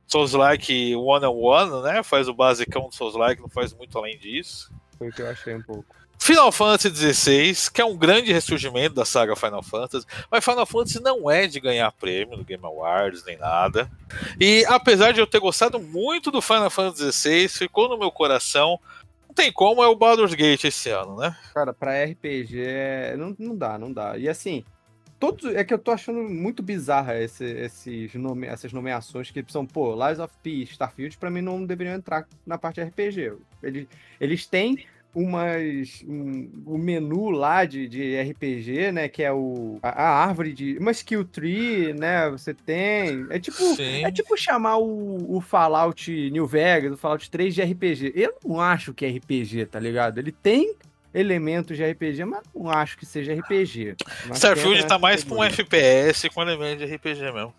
[0.07, 2.01] Souls-like one-on-one, né?
[2.01, 4.73] Faz o basicão do Souls-like, não faz muito além disso.
[4.97, 5.95] Foi o que eu achei um pouco.
[6.23, 11.01] Final Fantasy XVI, que é um grande ressurgimento da saga Final Fantasy, mas Final Fantasy
[11.01, 13.89] não é de ganhar prêmio no Game Awards nem nada.
[14.39, 18.79] E apesar de eu ter gostado muito do Final Fantasy XVI, ficou no meu coração.
[19.27, 21.35] Não tem como, é o Baldur's Gate esse ano, né?
[21.55, 24.15] Cara, pra RPG, é- não, não dá, não dá.
[24.15, 24.63] E assim,
[25.19, 25.55] todos.
[25.55, 29.95] É que eu tô achando muito bizarra esse, esses nome, essas nomeações que são, pô,
[29.95, 33.33] Lies of P, Starfield, pra mim não deveriam entrar na parte RPG.
[33.63, 33.87] Eles,
[34.19, 36.03] eles têm umas.
[36.07, 39.07] Um, o menu lá de, de RPG, né?
[39.07, 39.79] Que é o.
[39.81, 40.77] A, a árvore de.
[40.77, 42.29] Uma skill tree, né?
[42.29, 43.27] Você tem.
[43.29, 43.75] É tipo.
[43.75, 44.03] Sim.
[44.03, 48.13] É tipo chamar o, o Fallout New Vegas, o Fallout 3 de RPG.
[48.15, 50.17] Eu não acho que é RPG, tá ligado?
[50.17, 50.75] Ele tem
[51.13, 53.95] elementos de RPG, mas não acho que seja RPG.
[54.33, 55.43] Starfield entra tá mais pra um.
[55.43, 57.53] FPS com elemento de RPG mesmo.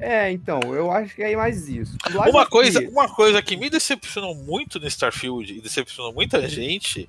[0.00, 1.96] É, então, eu acho que é mais isso.
[2.28, 7.08] Uma coisa, P- uma coisa que me decepcionou muito no Starfield e decepcionou muita gente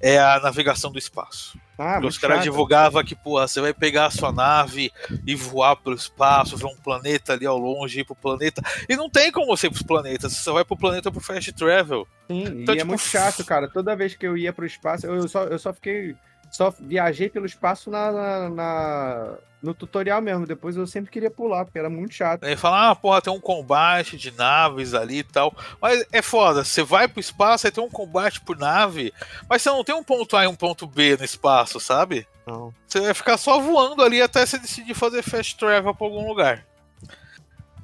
[0.00, 1.58] é a navegação do espaço.
[1.78, 4.92] Ah, os caras divulgavam que, porra, você vai pegar a sua nave
[5.26, 8.60] e voar pelo espaço, ver um planeta ali ao longe, ir pro planeta.
[8.86, 11.50] E não tem como você ir pros planetas, você só vai pro planeta pro fast
[11.54, 12.06] travel.
[12.28, 13.66] Sim, Então, e é tipo, muito chato, cara.
[13.66, 16.14] Toda vez que eu ia pro espaço, eu só, eu só fiquei.
[16.50, 20.46] Só viajei pelo espaço na, na- na- no tutorial mesmo.
[20.46, 22.44] Depois eu sempre queria pular, porque era muito chato.
[22.44, 25.54] Aí fala, ah, porra, tem um combate de naves ali e tal.
[25.80, 29.12] Mas é foda, você vai pro espaço, aí tem um combate por nave,
[29.48, 32.26] mas você não tem um ponto A e um ponto B no espaço, sabe?
[32.46, 32.74] Não.
[32.86, 36.64] Você vai ficar só voando ali até você decidir fazer fast travel pra algum lugar.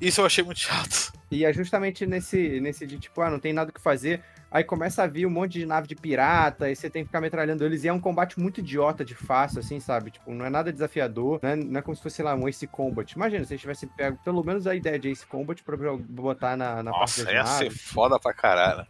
[0.00, 1.12] Isso eu achei muito chato.
[1.30, 4.22] E é justamente nesse, nesse de tipo, ah, não tem nada o que fazer.
[4.56, 7.20] Aí começa a vir um monte de nave de pirata, e você tem que ficar
[7.20, 7.84] metralhando eles.
[7.84, 10.10] E é um combate muito idiota de fácil, assim, sabe?
[10.10, 12.48] Tipo, não é nada desafiador, não é, não é como se fosse, sei lá, um
[12.48, 13.12] Ace Combat.
[13.14, 16.82] Imagina se eles tivessem pego pelo menos a ideia de Ace Combat pra botar na,
[16.82, 17.82] na Nossa, parte ia das ser naves.
[17.82, 18.86] foda pra caralho.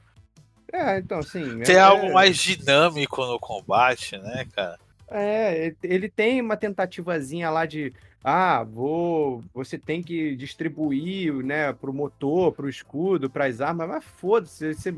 [0.72, 1.58] É, então, assim.
[1.62, 4.78] Tem é- algo mais dinâmico no combate, né, cara?
[5.10, 11.92] É, ele tem uma tentativazinha lá de, ah, vou, você tem que distribuir, né, pro
[11.92, 14.94] motor, pro escudo, pras armas, mas foda-se, você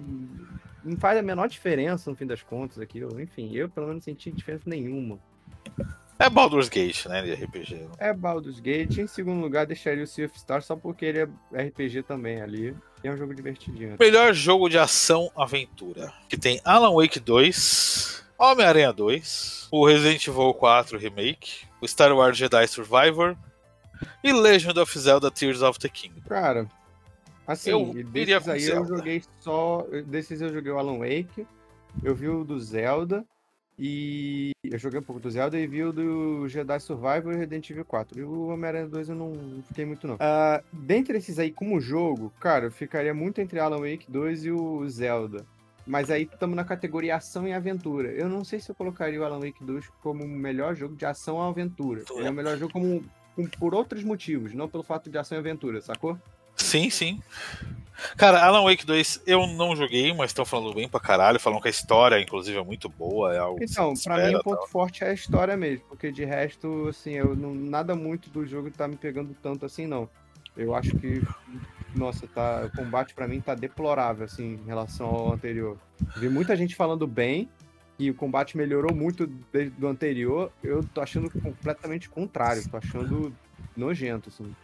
[0.85, 3.21] não faz a menor diferença no fim das contas aquilo.
[3.21, 5.19] Enfim, eu pelo menos não senti diferença nenhuma.
[6.19, 7.75] É Baldur's Gate, né, de RPG.
[7.77, 7.89] né?
[7.99, 11.21] É Baldur's Gate, em segundo lugar deixaria o Sea of Stars só porque ele
[11.53, 12.75] é RPG também ali.
[13.05, 13.97] E é um jogo divertidinho.
[14.01, 16.13] Melhor jogo de ação aventura.
[16.29, 22.37] Que tem Alan Wake 2, Homem-Aranha 2, o Resident Evil 4 Remake, o Star Wars
[22.37, 23.37] Jedi Survivor
[24.23, 26.21] e Legend of Zelda Tears of the Kingdom.
[26.29, 26.67] Cara,
[27.47, 28.97] assim, Eu desses aí eu Zelda.
[28.97, 29.87] joguei só.
[30.07, 31.47] Desses eu joguei o Alan Wake,
[32.03, 33.25] eu vi o do Zelda,
[33.79, 34.51] e.
[34.65, 37.85] Eu joguei um pouco do Zelda e vi o do Jedi Survivor e Resident Evil
[37.85, 38.19] 4.
[38.19, 40.17] E o Homem-Aranha 2 eu não fiquei muito, não.
[40.21, 44.51] Ah, dentre esses aí, como jogo, cara, eu ficaria muito entre Alan Wake 2 e
[44.51, 45.47] o Zelda.
[45.89, 48.11] Mas aí estamos na categoria ação e aventura.
[48.11, 51.07] Eu não sei se eu colocaria o Alan Wake 2 como o melhor jogo de
[51.07, 52.03] ação e aventura.
[52.15, 53.03] Ele é o melhor jogo como,
[53.35, 56.19] com- por outros motivos, não pelo fato de ação e aventura, sacou?
[56.57, 57.23] Sim, sim.
[58.17, 61.41] Cara, Alan Wake 2 eu não joguei, mas estão falando bem pra caralho.
[61.41, 63.35] Falam que a história, inclusive, é muito boa.
[63.35, 66.13] É algo que Então, você pra mim o ponto forte é a história mesmo, porque
[66.13, 70.09] de resto, assim, eu não, nada muito do jogo tá me pegando tanto assim, não.
[70.57, 71.23] Eu acho que,
[71.95, 75.77] nossa, tá, o combate pra mim tá deplorável, assim, em relação ao anterior.
[76.17, 77.49] Vi muita gente falando bem,
[77.99, 83.33] e o combate melhorou muito desde o anterior, eu tô achando completamente contrário, tô achando
[83.77, 84.55] nojento, assim.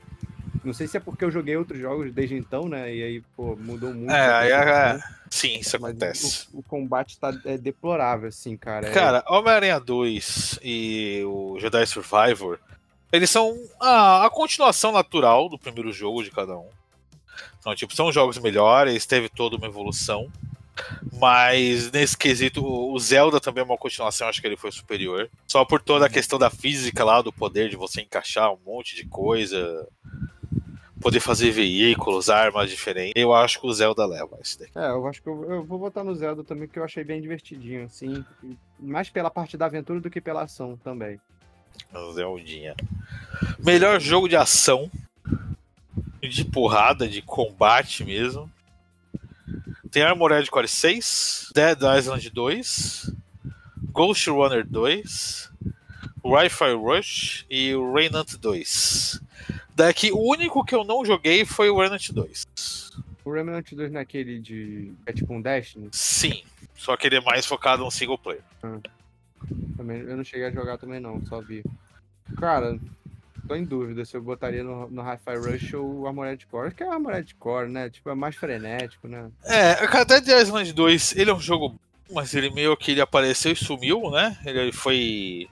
[0.62, 3.56] Não sei se é porque eu joguei outros jogos desde então, né, e aí, pô,
[3.56, 4.12] mudou muito.
[4.12, 6.48] É, a aí é- percepção, Sim, isso mas acontece.
[6.52, 8.86] O, o combate tá é deplorável, assim, cara.
[8.86, 12.60] É- Cara, Homem-Aranha 2 e o Jedi Survivor,
[13.12, 16.68] eles são a, a continuação natural do primeiro jogo de cada um.
[17.58, 20.30] Então, tipo, são jogos melhores, teve toda uma evolução.
[21.20, 25.30] Mas nesse quesito, o Zelda também é uma continuação, acho que ele foi superior.
[25.46, 28.96] Só por toda a questão da física lá, do poder de você encaixar um monte
[28.96, 29.88] de coisa,
[31.00, 33.12] poder fazer veículos, armas diferentes.
[33.14, 34.72] Eu acho que o Zelda leva esse daqui.
[34.74, 37.20] É, eu acho que eu, eu vou botar no Zelda também, porque eu achei bem
[37.20, 38.24] divertidinho, assim.
[38.80, 41.20] Mais pela parte da aventura do que pela ação também.
[41.92, 42.74] O Zeldinha.
[43.58, 44.90] Melhor jogo de ação.
[46.28, 48.50] De porrada, de combate mesmo.
[49.90, 53.12] Tem Armored Core 6, Dead Island 2,
[53.92, 55.52] Ghost Runner 2,
[56.24, 59.20] Wi-Fi Rush e o Reynant 2.
[59.74, 62.44] Daqui, o único que eu não joguei foi o Reynant 2.
[63.24, 64.92] O Remnant 2 não é aquele de.
[65.06, 65.88] É tipo um Destiny?
[65.92, 66.42] Sim,
[66.74, 68.42] só que ele é mais focado no single player.
[69.76, 71.64] Também, eu não cheguei a jogar também não, só vi.
[72.36, 72.78] Cara,
[73.46, 76.68] tô em dúvida se eu botaria no, no Hi-Fi Rush ou o Armored Core.
[76.68, 77.90] Acho que é o Armored Core, né?
[77.90, 79.30] Tipo, é mais frenético, né?
[79.44, 81.78] É, cara, Dead Island 2, ele é um jogo
[82.10, 84.38] mas ele meio que ele apareceu e sumiu, né?
[84.44, 85.48] Ele foi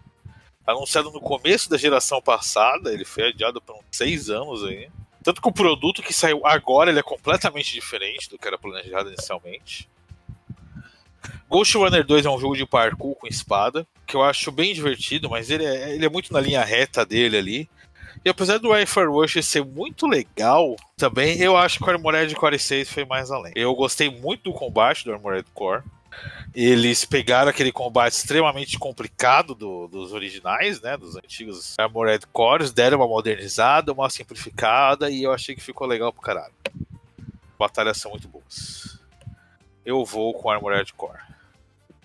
[0.67, 4.89] anunciado no começo da geração passada, ele foi adiado por uns seis anos aí.
[5.23, 9.09] Tanto que o produto que saiu agora ele é completamente diferente do que era planejado
[9.09, 9.89] inicialmente.
[11.49, 15.29] Ghost Runner 2 é um jogo de parkour com espada, que eu acho bem divertido,
[15.29, 17.71] mas ele é, ele é muito na linha reta dele ali.
[18.25, 22.59] E apesar do Wi-Fi Rush ser muito legal, também eu acho que o Armored Core
[22.59, 23.53] 6 foi mais além.
[23.57, 25.83] Eu gostei muito do combate do Armored Core.
[26.55, 30.97] Eles pegaram aquele combate extremamente complicado do- dos originais, né?
[30.97, 36.13] Dos antigos Armored Cores, deram uma modernizada, uma simplificada, e eu achei que ficou legal
[36.13, 36.53] pro caralho.
[37.59, 38.99] Batalhas são muito boas.
[39.85, 41.19] Eu vou com Armored Core.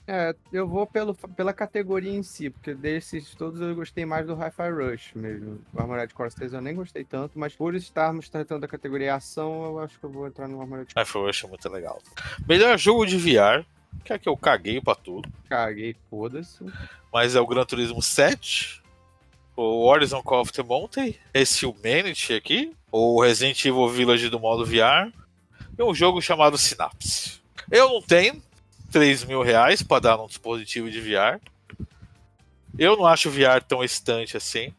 [0.08, 4.34] É, eu vou pelo, pela categoria em si, porque desses todos eu gostei mais do
[4.34, 5.60] Hi-Fi Rush mesmo.
[5.74, 9.66] O Armored Core 6 eu nem gostei tanto, mas por estarmos tratando da categoria ação,
[9.66, 11.00] eu acho que eu vou entrar no Armored Core.
[11.06, 12.02] Wi-Fi Rush é muito legal.
[12.48, 13.66] Melhor jogo de VR.
[14.06, 15.30] que é que eu caguei pra tudo.
[15.50, 16.64] Caguei, foda-se.
[17.12, 18.82] Mas é o Gran Turismo 7,
[19.58, 24.66] o Horizon Call of the Mountain, esse Humanity aqui, o Resident Evil Village do modo
[24.66, 25.12] VR,
[25.78, 27.42] e um jogo chamado Synapse.
[27.70, 28.42] Eu não tenho
[28.92, 31.40] 3 mil reais pra dar num dispositivo de VR.
[32.78, 34.74] Eu não acho o VR tão estante assim.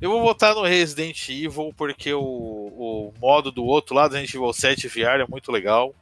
[0.00, 4.52] Eu vou votar no Resident Evil porque o, o modo do outro lado, Resident Evil
[4.52, 5.94] 7 VR, é muito legal.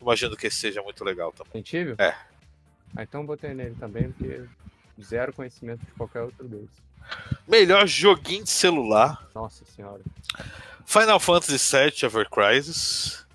[0.00, 1.62] Imagino que seja muito legal também.
[1.62, 1.94] Resident Evil?
[1.98, 2.14] É.
[2.96, 4.44] Ah, então botei nele também, porque
[5.02, 6.70] zero conhecimento de qualquer outro deles.
[7.46, 9.28] Melhor joguinho de celular.
[9.34, 10.02] Nossa senhora.
[10.86, 13.26] Final Fantasy VII Ever Crisis,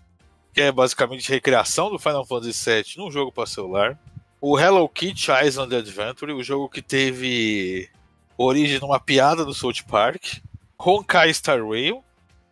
[0.56, 4.00] que é basicamente recriação do Final Fantasy VII num jogo para celular.
[4.39, 7.89] O Hello Kitty Island Adventure, o jogo que teve
[8.38, 10.38] origem numa piada do South Park.
[10.80, 12.02] Honkai Star Rail,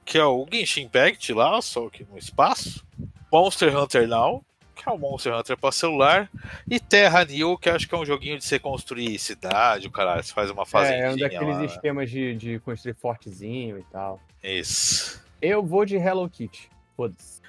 [0.03, 2.85] que é o Genshin Impact lá, só que no espaço.
[3.31, 4.43] Monster Hunter Now,
[4.75, 6.29] que é o Monster Hunter para celular.
[6.69, 10.23] E Terra New, que acho que é um joguinho de você construir cidade, o caralho,
[10.23, 11.65] você faz uma É, fazendinha é um daqueles lá.
[11.65, 14.19] esquemas de, de construir fortezinho e tal.
[14.43, 15.23] Isso.
[15.41, 16.69] Eu vou de Hello Kitty.
[16.97, 17.42] Foda-se.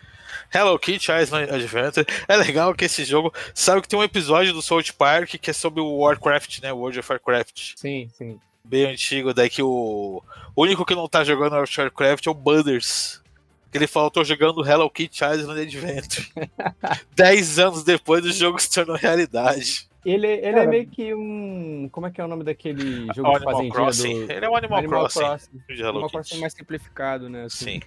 [0.53, 2.07] Hello Kitty Island Adventure.
[2.29, 3.33] É legal que esse jogo.
[3.53, 6.73] Sabe que tem um episódio do South Park que é sobre o Warcraft, né?
[6.73, 7.73] World of Warcraft.
[7.77, 8.39] Sim, sim.
[8.65, 10.23] Bem antigo, daí que o.
[10.57, 13.23] O único que não tá jogando World of Warcraft é o Butters.
[13.71, 16.29] Que ele falou, tô jogando Hello Kitty Island Adventure.
[17.15, 19.89] Dez anos depois o jogo se tornou realidade.
[20.05, 21.89] Ele, ele é meio que um.
[21.91, 24.27] Como é que é o nome daquele jogo O de Animal fazendinha Crossing.
[24.27, 24.33] do.
[24.33, 25.63] Ele é um Animal, Crossing Crossing.
[25.69, 26.13] Hello Animal Kitty.
[26.13, 27.47] Crossing mais simplificado, né?
[27.49, 27.81] Sim.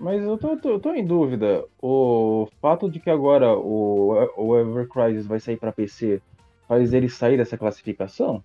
[0.00, 1.62] Mas eu tô, tô, tô em dúvida.
[1.80, 6.22] O fato de que agora o, o Ever Crisis vai sair pra PC
[6.66, 8.42] faz ele sair dessa classificação?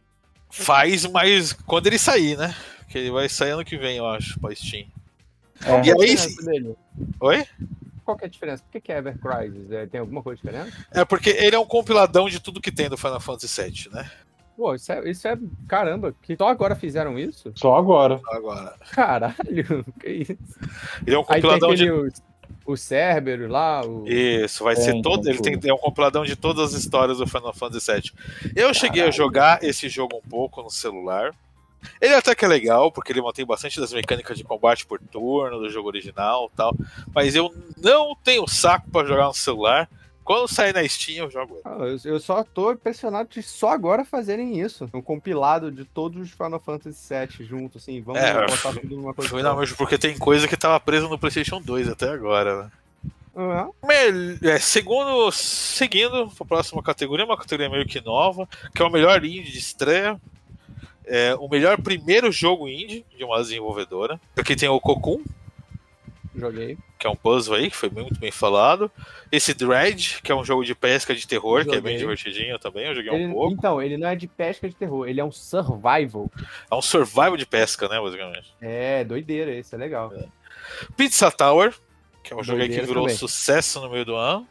[0.49, 2.53] Faz, mas quando ele sair, né?
[2.89, 4.87] Que ele vai sair ano que vem, eu acho, pra Steam.
[5.63, 5.87] É.
[5.87, 6.75] E aí, dele?
[7.21, 7.45] Oi?
[8.03, 8.61] Qual que é a diferença?
[8.61, 9.71] Por que, que é Ever Crisis?
[9.71, 10.75] É, tem alguma coisa diferente?
[10.91, 14.11] É porque ele é um compiladão de tudo que tem do Final Fantasy VII, né?
[14.55, 15.37] Pô, isso é, isso é.
[15.67, 17.51] Caramba, que só agora fizeram isso?
[17.55, 18.21] Só agora.
[18.31, 18.73] Agora.
[18.91, 20.37] Caralho, que isso?
[21.05, 21.91] Ele é um compiladão aquele.
[21.91, 21.91] de.
[22.65, 24.07] O, o Cerberus lá, o.
[24.07, 25.27] Isso, vai É, ser todo.
[25.27, 28.11] Ele tem é um compiladão de todas as histórias do Final Fantasy VII.
[28.55, 31.33] Eu cheguei a jogar esse jogo um pouco no celular.
[32.01, 35.59] Ele até que é legal, porque ele mantém bastante das mecânicas de combate por turno
[35.59, 36.75] do jogo original e tal.
[37.13, 39.87] Mas eu não tenho saco pra jogar no celular.
[40.25, 41.61] Quando sair na Steam, eu jogo ele.
[41.63, 44.89] Ah, eu, eu só tô impressionado de só agora fazerem isso.
[44.91, 48.01] Um compilado de todos os Final Fantasy VII juntos, assim.
[48.01, 51.07] Vamos É, botar tudo numa coisa Foi não, mesmo porque tem coisa que tava presa
[51.07, 52.71] no PlayStation 2 até agora, né?
[53.85, 58.85] Mel- é, segundo, seguindo para a próxima categoria, uma categoria meio que nova, que é
[58.85, 60.19] o melhor indie de estreia.
[61.05, 64.19] É, o melhor primeiro jogo indie de uma desenvolvedora.
[64.35, 65.21] Aqui tem o Cocoon,
[66.35, 66.77] joguei.
[67.05, 68.91] Que é um puzzle aí, que foi muito bem falado.
[69.31, 72.87] Esse Dread, que é um jogo de pesca de terror, que é bem divertidinho também,
[72.87, 73.53] eu joguei Ele- um pouco.
[73.53, 76.31] então, ele não é de pesca de terror, ele é um survival.
[76.71, 78.51] É um survival de pesca, né, basicamente.
[78.59, 80.11] É, doideira, esse é legal.
[80.97, 81.75] Pizza Tower,
[82.23, 83.17] que é um jogo aí que Doideira virou também.
[83.17, 84.47] sucesso no meio do ano.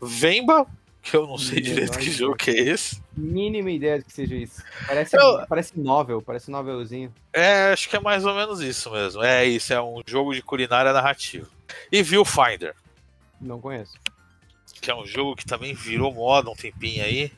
[0.00, 0.66] Vemba,
[1.02, 3.02] que eu não sei direito que jogo que é esse.
[3.14, 4.62] Mínima ideia de que seja isso.
[4.86, 7.12] Parece, Eu- parece novel, parece novelzinho.
[7.34, 9.22] É, acho que é mais ou menos isso mesmo.
[9.22, 11.46] É isso, é um jogo de culinária narrativa.
[11.90, 12.74] E Viewfinder,
[13.40, 13.94] Não conheço.
[14.80, 17.32] que é um jogo que também virou moda um tempinho aí.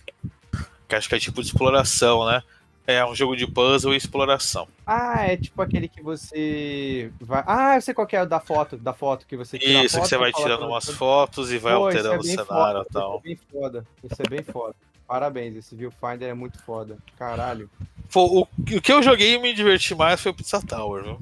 [0.88, 2.42] Que acho que é tipo de exploração, né?
[2.86, 4.68] É um jogo de puzzle e exploração.
[4.86, 7.42] Ah, é tipo aquele que você vai.
[7.46, 9.98] Ah, eu sei qual que é o da foto, da foto que você tira Isso,
[9.98, 12.82] que você vai tirando no- umas fotos e vai Pô, alterando o é bem cenário
[12.82, 13.22] e tal.
[13.24, 13.86] Isso é bem foda.
[14.04, 14.74] Isso é bem foda.
[15.06, 16.98] Parabéns, esse Viewfinder é muito foda.
[17.18, 17.70] Caralho.
[18.12, 21.18] Pô, o, o que eu joguei e me diverti mais foi o Pizza Tower, viu?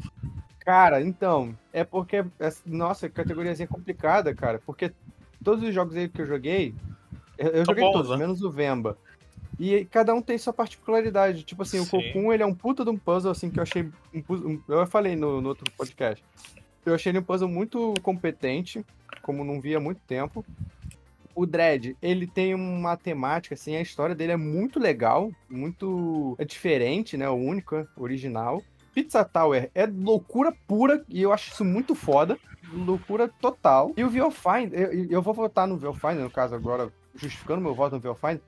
[0.64, 2.24] Cara, então, é porque.
[2.64, 4.60] Nossa, categoriazinha complicada, cara.
[4.64, 4.92] Porque
[5.42, 6.74] todos os jogos aí que eu joguei.
[7.36, 8.16] Eu, eu joguei bons, todos, né?
[8.18, 8.96] menos o Vemba.
[9.58, 11.42] E cada um tem sua particularidade.
[11.42, 11.90] Tipo assim, o Sim.
[11.90, 13.90] Cocoon, ele é um puta de um puzzle, assim, que eu achei.
[14.14, 16.24] um um- eu falei no, no outro podcast.
[16.86, 18.84] Eu achei ele um puzzle muito competente,
[19.20, 20.44] como não via há muito tempo.
[21.34, 26.44] O Dredd, ele tem uma temática, assim, a história dele é muito legal, muito é
[26.44, 27.28] diferente, né?
[27.28, 28.62] O único, é original.
[28.94, 32.38] Pizza Tower é loucura pura e eu acho isso muito foda.
[32.72, 33.92] Loucura total.
[33.96, 37.94] E o Viewfinder, eu, eu vou votar no Viewfinder, no caso agora, justificando meu voto
[37.96, 38.40] no Viewfinder,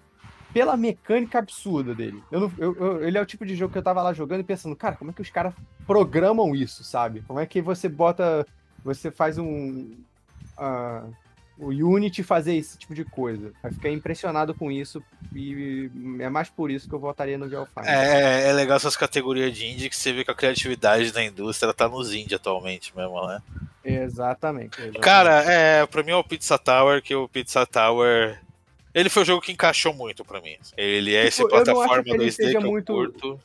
[0.53, 2.23] pela mecânica absurda dele.
[2.31, 4.40] Eu não- eu- eu- ele é o tipo de jogo que eu tava lá jogando
[4.40, 5.53] e pensando, cara, como é que os caras
[5.87, 7.23] programam isso, sabe?
[7.27, 8.47] Como é que você bota.
[8.85, 9.95] Você faz um.
[10.57, 11.05] ah,
[11.59, 13.52] o Unity fazer esse tipo de coisa.
[13.63, 15.02] Eu fiquei impressionado com isso
[15.35, 15.88] e
[16.19, 17.88] é mais por isso que eu votaria no Viewfinder.
[17.88, 21.73] É, é legal essas categorias de indie que você vê que a criatividade da indústria
[21.73, 23.40] tá nos indie atualmente mesmo, né?
[23.85, 24.75] Exatamente.
[24.81, 25.00] exatamente.
[25.00, 28.40] Cara, é, pra mim é o Pizza Tower, que o Pizza Tower
[28.94, 30.57] Ele foi o jogo que encaixou muito pra mim.
[30.77, 33.40] Ele é esse Tipo, não acho plataforma que ele 2D seja que eu muito- curto.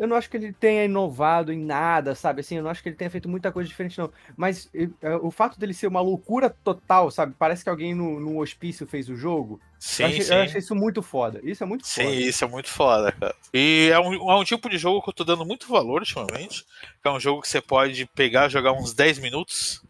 [0.00, 2.40] Eu não acho que ele tenha inovado em nada, sabe?
[2.40, 4.10] Assim, eu não acho que ele tenha feito muita coisa diferente, não.
[4.34, 4.88] Mas eh,
[5.20, 7.34] o fato dele ser uma loucura total, sabe?
[7.38, 9.60] Parece que alguém no, no hospício fez o jogo.
[9.78, 10.32] Sim, eu, achei, sim.
[10.32, 11.38] eu achei isso muito foda.
[11.42, 12.14] Isso é muito Sim, foda.
[12.14, 13.34] isso é muito foda, cara.
[13.52, 16.64] E é um, é um tipo de jogo que eu tô dando muito valor ultimamente.
[17.02, 19.84] Que é um jogo que você pode pegar, jogar uns 10 minutos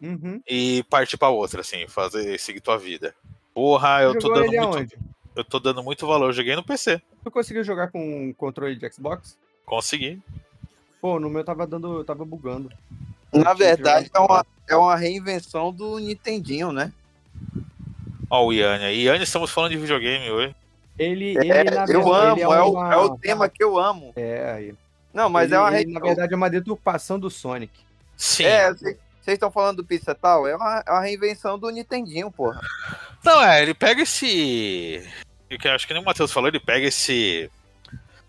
[0.00, 0.42] Uhum.
[0.44, 3.14] e partir pra outra, assim, fazer, seguir tua vida.
[3.54, 4.58] Porra, eu tô dando muito.
[4.60, 4.98] aonde?
[5.36, 6.30] Eu tô dando muito valor.
[6.30, 7.00] Eu joguei no PC.
[7.22, 9.38] Tu conseguiu jogar com um controle de Xbox?
[9.64, 10.20] Consegui.
[11.00, 12.04] Pô, no meu tava dando.
[12.04, 12.70] tava bugando.
[13.32, 16.92] Na verdade, é uma, é uma reinvenção do Nintendinho, né?
[18.28, 19.02] Ó, o Iane aí.
[19.04, 20.54] Iane, estamos falando de videogame hoje.
[20.98, 23.64] Ele, É, ele na eu verdade, amo, ele é, o, uma- é o tema que
[23.64, 24.12] eu amo.
[24.16, 24.74] É, aí.
[25.12, 27.72] Não, mas ele, é uma ele, na verdade, é uma deturpação do Sonic.
[28.16, 28.44] Sim.
[28.44, 28.96] É, vocês
[29.26, 30.46] estão falando do Pizza Tal?
[30.46, 32.60] É uma, é uma reinvenção do Nintendinho, porra.
[33.24, 35.02] Não, é, ele pega esse.
[35.50, 37.50] eu acho que nem o Matheus falou, ele pega esse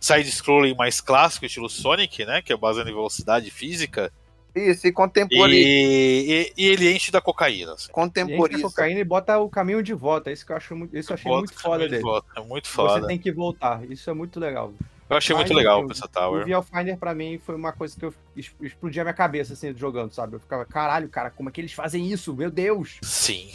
[0.06, 2.42] side-scrolling mais clássico, estilo Sonic, né?
[2.42, 4.12] Que é baseado em velocidade física.
[4.56, 5.56] Isso, e contempori...
[5.56, 7.74] E, e- e ele enche da cocaína.
[7.74, 7.84] Assim.
[7.84, 8.62] E enche a contemporiza.
[8.64, 10.32] cocaína e bota o caminho de volta.
[10.32, 12.04] Isso que eu acho muito, isso eu achei Bota muito o foda caminho de dele.
[12.04, 13.08] volta, É muito Você foda.
[13.08, 13.84] tem que voltar.
[13.90, 14.72] Isso é muito legal.
[15.10, 16.46] Eu achei Mas, muito legal o assim, Pizza O Tower.
[16.46, 18.14] Viewfinder pra mim foi uma coisa que eu
[18.62, 20.36] explodia a minha cabeça assim jogando, sabe?
[20.36, 22.34] Eu ficava, caralho, cara, como é que eles fazem isso?
[22.36, 22.98] Meu Deus!
[23.02, 23.50] Sim.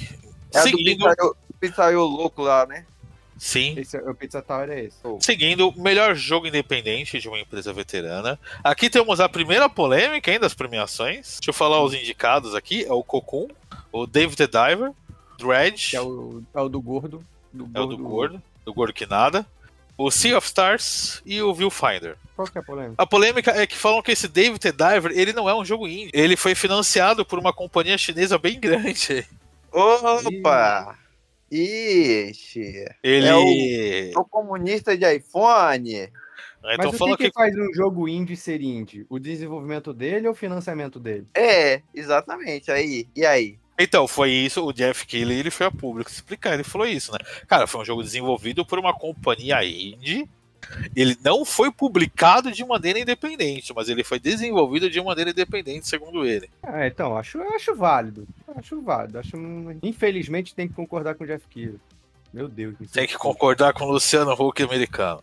[0.52, 2.84] É Seguindo, do pizzaiolo louco lá, né?
[3.38, 3.74] Sim.
[3.78, 4.96] Esse, é- o Pizza Tower é esse.
[5.20, 8.38] Seguindo, melhor jogo independente de uma empresa veterana.
[8.62, 11.36] Aqui temos a primeira polêmica ainda das premiações.
[11.38, 12.84] Deixa eu falar os indicados aqui.
[12.84, 13.48] É o Cocoon,
[13.92, 14.92] o Dave the Diver,
[15.38, 17.24] Dredge, Que é o, é o do gordo.
[17.52, 19.46] Do é o do gordo, do gordo que nada,
[19.96, 22.16] o Sea of Stars e o Viewfinder.
[22.36, 22.94] Qual que é a polêmica?
[23.02, 25.88] A polêmica é que falam que esse Dave the Diver, ele não é um jogo
[25.88, 26.10] indie.
[26.12, 29.26] Ele foi financiado por uma companhia chinesa bem grande.
[29.72, 30.96] Opa!
[31.50, 32.84] Ixi!
[33.02, 34.12] Ele...
[34.12, 36.10] Sou comunista de iPhone.
[36.62, 37.34] Mas Então o que, que que...
[37.34, 39.06] faz um jogo indie ser indie?
[39.08, 41.26] O desenvolvimento dele ou o financiamento dele?
[41.34, 42.70] É, exatamente.
[42.70, 43.58] Aí, e aí?
[43.78, 47.18] Então, foi isso, o Jeff Keighley, ele foi a público explicar, ele falou isso, né?
[47.46, 50.28] Cara, foi um jogo desenvolvido por uma companhia indie,
[50.94, 56.24] ele não foi publicado de maneira independente, mas ele foi desenvolvido de maneira independente, segundo
[56.24, 56.48] ele.
[56.62, 58.26] Ah, então, acho, acho válido.
[58.56, 59.18] Acho válido.
[59.18, 59.36] Acho,
[59.82, 61.78] infelizmente tem que concordar com o Jeff Keighley.
[62.32, 62.74] Meu Deus.
[62.78, 65.22] me Tem que concordar com o Luciano Huck americano.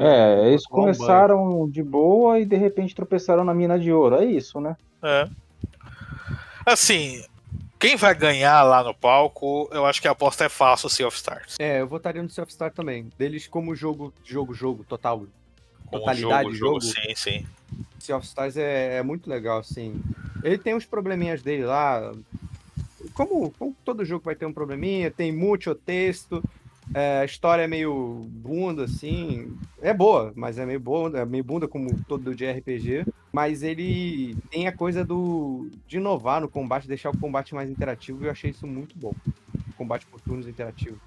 [0.00, 4.16] É, eles começaram de boa e de repente tropeçaram na mina de ouro.
[4.16, 4.76] É isso, né?
[5.00, 5.28] É.
[6.64, 7.22] Assim,
[7.78, 11.16] quem vai ganhar lá no palco, eu acho que a aposta é fácil, Sea of
[11.16, 11.56] Stars.
[11.58, 13.10] É, eu votaria no Self Star também.
[13.18, 15.26] Deles como jogo, jogo, jogo, total.
[15.90, 16.80] Totalidade de jogo.
[16.80, 17.46] Sim, sim.
[17.98, 20.02] Sea of Stars é, é muito legal, assim.
[20.42, 22.12] Ele tem uns probleminhas dele lá.
[23.14, 26.42] Como, como todo jogo vai ter um probleminha, tem muito texto,
[26.94, 29.56] é, a história é meio bunda, assim.
[29.80, 33.04] É boa, mas é meio bunda, é meio bunda como todo de RPG.
[33.32, 38.22] Mas ele tem a coisa do de inovar no combate, deixar o combate mais interativo,
[38.22, 39.12] e eu achei isso muito bom.
[39.76, 40.98] Combate por turnos interativo.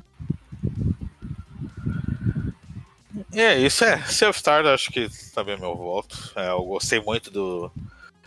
[3.34, 4.02] É, isso é.
[4.04, 6.32] Sea of Stars, acho que também é meu voto.
[6.36, 7.72] É, eu gostei muito do.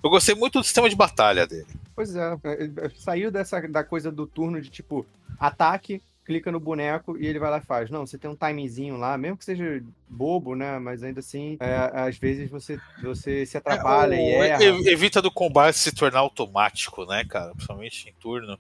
[0.03, 1.67] Eu gostei muito do sistema de batalha dele.
[1.95, 5.07] Pois é, é, é, saiu dessa da coisa do turno de tipo
[5.39, 6.03] ataque,
[6.33, 7.91] clica no boneco e ele vai lá e faz.
[7.91, 10.79] Não, você tem um timezinho lá, mesmo que seja bobo, né?
[10.79, 14.65] Mas ainda assim, é, às vezes você, você se atrapalha É, o- erra.
[14.65, 17.53] e- Evita do combate se tornar automático, né, cara?
[17.53, 18.59] Principalmente em turno.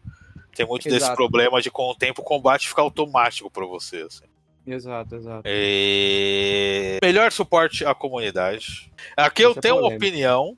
[0.55, 1.16] Tem muito desse Exato.
[1.16, 4.03] problema de com o tempo o combate ficar automático pra você.
[4.03, 4.25] assim.
[4.66, 5.43] Exato, exato.
[5.47, 6.99] E...
[7.03, 8.93] Melhor suporte à comunidade.
[9.16, 10.57] Aqui eu Esse é tenho uma opinião.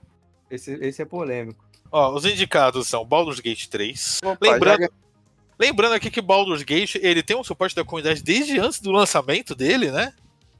[0.51, 1.65] Esse, esse é polêmico.
[1.91, 4.19] Ó, os indicados são Baldur's Gate 3.
[4.25, 4.89] Opa, Lembrando,
[5.59, 9.55] lembrando aqui que Baldur's Gate ele tem um suporte da comunidade desde antes do lançamento
[9.55, 10.13] dele, né?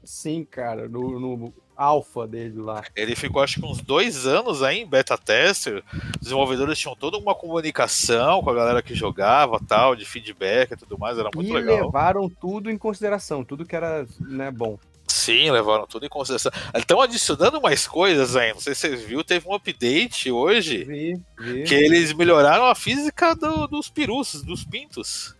[0.03, 2.83] Sim, cara, no, no alpha dele lá.
[2.95, 5.83] Ele ficou acho que uns dois anos aí em beta tester.
[5.93, 10.77] Os desenvolvedores tinham toda uma comunicação com a galera que jogava, tal, de feedback e
[10.77, 11.85] tudo mais, era muito e legal.
[11.85, 14.79] levaram tudo em consideração, tudo que era né, bom.
[15.25, 16.51] Sim, levaram tudo em consideração.
[16.75, 18.53] Estão adicionando mais coisas aí.
[18.53, 21.63] Não sei se vocês viram, teve um update hoje Vi, vi.
[21.63, 25.35] que eles melhoraram a física do- dos perus, dos pintos.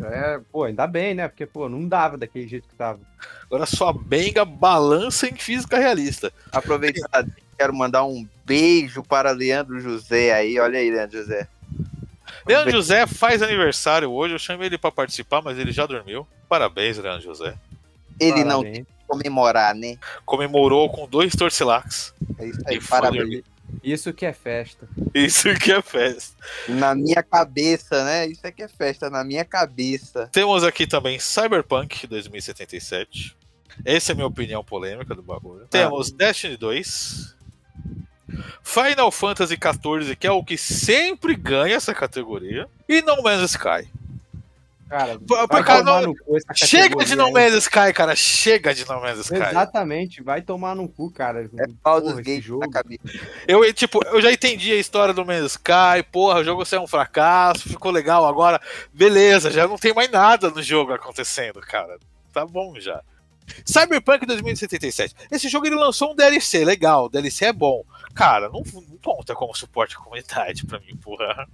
[0.00, 1.26] É, pô, ainda bem, né?
[1.26, 3.00] Porque, pô, não dava daquele jeito que tava.
[3.46, 6.32] Agora sua benga balança em física realista.
[6.52, 7.26] Aproveitar,
[7.58, 10.58] quero mandar um beijo para Leandro José aí.
[10.60, 11.48] Olha aí, Leandro José.
[12.46, 14.34] Leandro José faz aniversário hoje.
[14.34, 16.26] Eu chamei ele pra participar, mas ele já dormiu.
[16.48, 17.54] Parabéns, Leandro José.
[18.20, 18.74] Ele não Parabéns.
[18.74, 19.96] tem que comemorar, né?
[20.24, 22.14] Comemorou com dois torcilacs.
[22.38, 23.42] É isso aí, parabéns.
[23.82, 24.88] Isso que é festa.
[25.14, 26.36] Isso que é festa.
[26.68, 28.26] Na minha cabeça, né?
[28.26, 30.28] Isso é que é festa, na minha cabeça.
[30.32, 33.36] Temos aqui também Cyberpunk 2077.
[33.84, 35.66] Essa é a minha opinião polêmica do bagulho.
[35.68, 37.36] Temos Destiny 2.
[38.62, 42.68] Final Fantasy XIV, que é o que sempre ganha essa categoria.
[42.88, 43.88] E No Man's Sky.
[44.88, 45.18] Cara,
[45.84, 47.32] não- no cu essa Chega de No aí.
[47.32, 48.16] Man's Sky, cara.
[48.16, 49.34] Chega de No Man's Sky.
[49.36, 51.48] Exatamente, vai tomar no cu, cara.
[51.58, 52.60] É pau dos gays jogo.
[52.64, 53.00] na cabeça.
[53.46, 56.86] Eu, tipo, eu já entendi a história do Man's Sky, porra, o jogo saiu um
[56.86, 58.60] fracasso, ficou legal, agora,
[58.92, 61.98] beleza, já não tem mais nada no jogo acontecendo, cara.
[62.32, 63.02] Tá bom já.
[63.64, 65.14] Cyberpunk 2077.
[65.30, 67.82] Esse jogo ele lançou um DLC, legal, o DLC é bom.
[68.14, 71.46] Cara, não, não conta como suporte à comunidade pra mim, porra.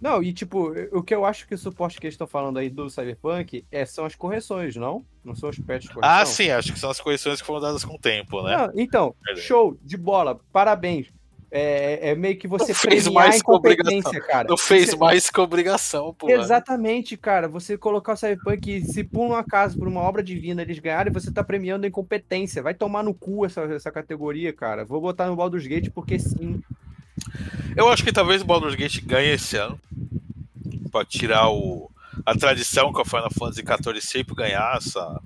[0.00, 2.68] Não, e tipo, o que eu acho que o suporte que eles estão falando aí
[2.68, 5.04] do Cyberpunk é, são as correções, não?
[5.24, 6.16] Não são os patches de correção?
[6.18, 8.56] Ah, sim, acho que são as correções que foram dadas com o tempo, né?
[8.56, 11.08] Não, então, show, de bola, parabéns.
[11.50, 14.48] É, é meio que você Não fez mais a incompetência, cara.
[14.48, 16.32] Não fez Você- mais que obrigação, porra.
[16.32, 17.48] Exatamente, cara.
[17.48, 21.12] Você colocar o Cyberpunk e se por um acaso, por uma obra divina, eles ganharem,
[21.12, 22.62] você tá premiando a incompetência.
[22.62, 24.84] Vai tomar no cu essa, essa categoria, cara.
[24.84, 26.60] Vou botar no Baldur's Gate porque sim.
[27.76, 29.78] Eu acho que talvez o Baldur's Gate ganhe esse ano.
[30.90, 31.90] Pode tirar o,
[32.24, 35.20] a tradição que o Final Fantasy XIV sempre ganhar essa,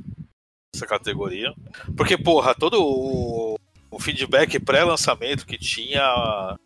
[0.75, 1.55] essa categoria.
[1.97, 3.59] Porque, porra, todo o,
[3.91, 6.57] o feedback pré-lançamento que tinha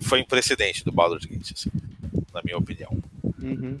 [0.00, 1.70] foi imprecedente do Baldur's Gate, assim,
[2.32, 2.96] na minha opinião.
[3.42, 3.80] Uhum.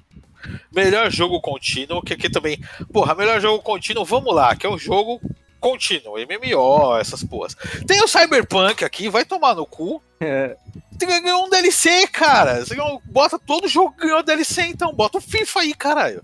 [0.74, 2.60] Melhor jogo contínuo, que aqui também.
[2.92, 5.20] Porra, melhor jogo contínuo, vamos lá, que é o jogo
[5.60, 7.56] contínuo, MMO, essas porras.
[7.86, 10.02] Tem o Cyberpunk aqui, vai tomar no cu.
[10.20, 10.56] É,
[10.98, 12.64] que ganhar um DLC, cara.
[12.64, 14.92] Você ganhou- bota todo jogo que ganhou DLC, então.
[14.92, 16.22] Bota o FIFA aí, caralho.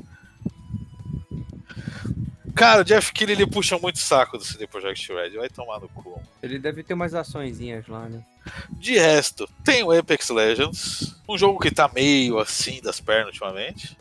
[2.54, 5.30] Cara, o Jeff Keighley ele puxa muito saco do CD Projekt Red.
[5.30, 6.20] Vai tomar no cu.
[6.42, 8.22] ele deve ter umas açõezinhas lá, né?
[8.70, 11.16] De resto, tem o Apex Legends.
[11.28, 13.96] Um jogo que tá meio assim das pernas ultimamente.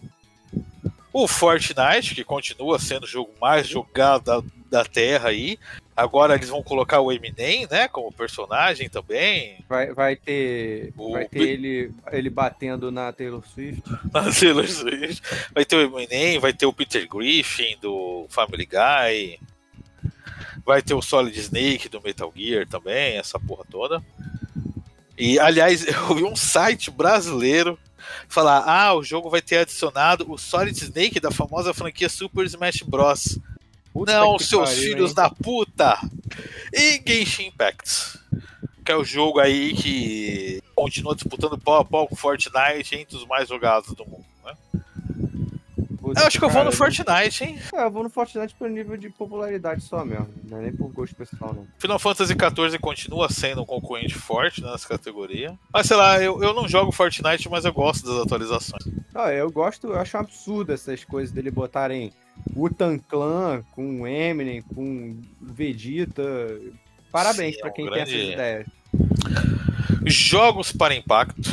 [1.11, 5.57] O Fortnite, que continua sendo o jogo mais jogado da, da Terra aí.
[5.95, 7.87] Agora eles vão colocar o Eminem, né?
[7.87, 9.63] Como personagem também.
[9.69, 13.83] Vai, vai ter, O vai ter ele, ele batendo na Taylor Swift.
[14.11, 15.21] na Taylor Swift.
[15.53, 19.39] Vai ter o Eminem, vai ter o Peter Griffin do Family Guy.
[20.65, 24.01] Vai ter o Solid Snake do Metal Gear também, essa porra toda.
[25.17, 27.77] E, aliás, eu vi um site brasileiro
[28.27, 32.81] falar: ah, o jogo vai ter adicionado o Solid Snake da famosa franquia Super Smash
[32.81, 33.39] Bros.
[33.93, 35.15] Puta Não, seus pariu, filhos hein?
[35.15, 35.99] da puta!
[36.73, 38.19] E Genshin Impact,
[38.83, 43.25] que é o jogo aí que continua disputando pau a pau com Fortnite entre os
[43.27, 44.55] mais jogados do mundo, né?
[46.13, 46.71] Puta Eu acho que eu vou no.
[46.71, 47.59] Fortnite, hein?
[47.73, 50.29] É, eu vou no Fortnite pelo nível de popularidade só mesmo.
[50.49, 51.67] Não é nem por gosto pessoal, não.
[51.79, 55.57] Final Fantasy XIV continua sendo um concorrente forte né, nessa categoria.
[55.73, 58.83] Mas sei lá, eu, eu não jogo Fortnite, mas eu gosto das atualizações.
[59.15, 62.11] Ah, eu gosto, eu acho um absurdo essas coisas dele botarem
[62.55, 66.23] Wutan Clan com Eminem, com Vegeta.
[67.11, 68.67] Parabéns Sim, é pra um quem grande- tem essas ideias.
[70.05, 71.49] Jogos para impacto.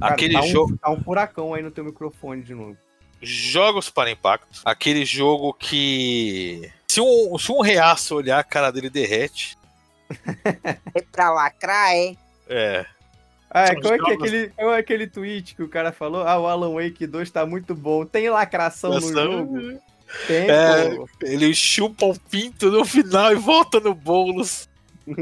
[0.00, 0.72] Cara, Aquele tá, jogo.
[0.74, 2.76] um, tá um furacão aí no teu microfone de novo.
[3.20, 4.60] Jogos para impacto.
[4.64, 6.70] Aquele jogo que.
[6.86, 9.56] Se um, se um reaço olhar, a cara dele derrete.
[10.94, 12.16] É pra lacrar, é?
[12.48, 12.86] É.
[13.50, 16.26] Ah, é, que é aquele, qual é aquele tweet que o cara falou?
[16.26, 18.04] Ah, o Alan Wake 2 tá muito bom.
[18.04, 19.80] Tem lacração no jogo?
[20.26, 20.94] Tem, É.
[20.94, 21.08] pô.
[21.22, 24.68] Ele chupa o pinto no final e volta no Boulos.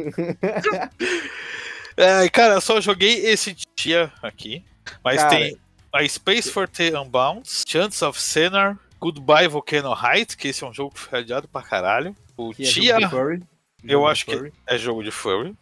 [1.97, 4.65] é, cara, eu só joguei esse dia aqui.
[5.03, 5.31] Mas Cara.
[5.31, 5.59] tem
[5.97, 10.73] a Space for the Unbound, Chance of Sinner, Goodbye Volcano Heights, que esse é um
[10.75, 12.15] jogo que foi adiado pra caralho.
[12.37, 13.43] O Que é Tia furry.
[13.85, 15.55] eu Jogo acho que- é jogo de furry.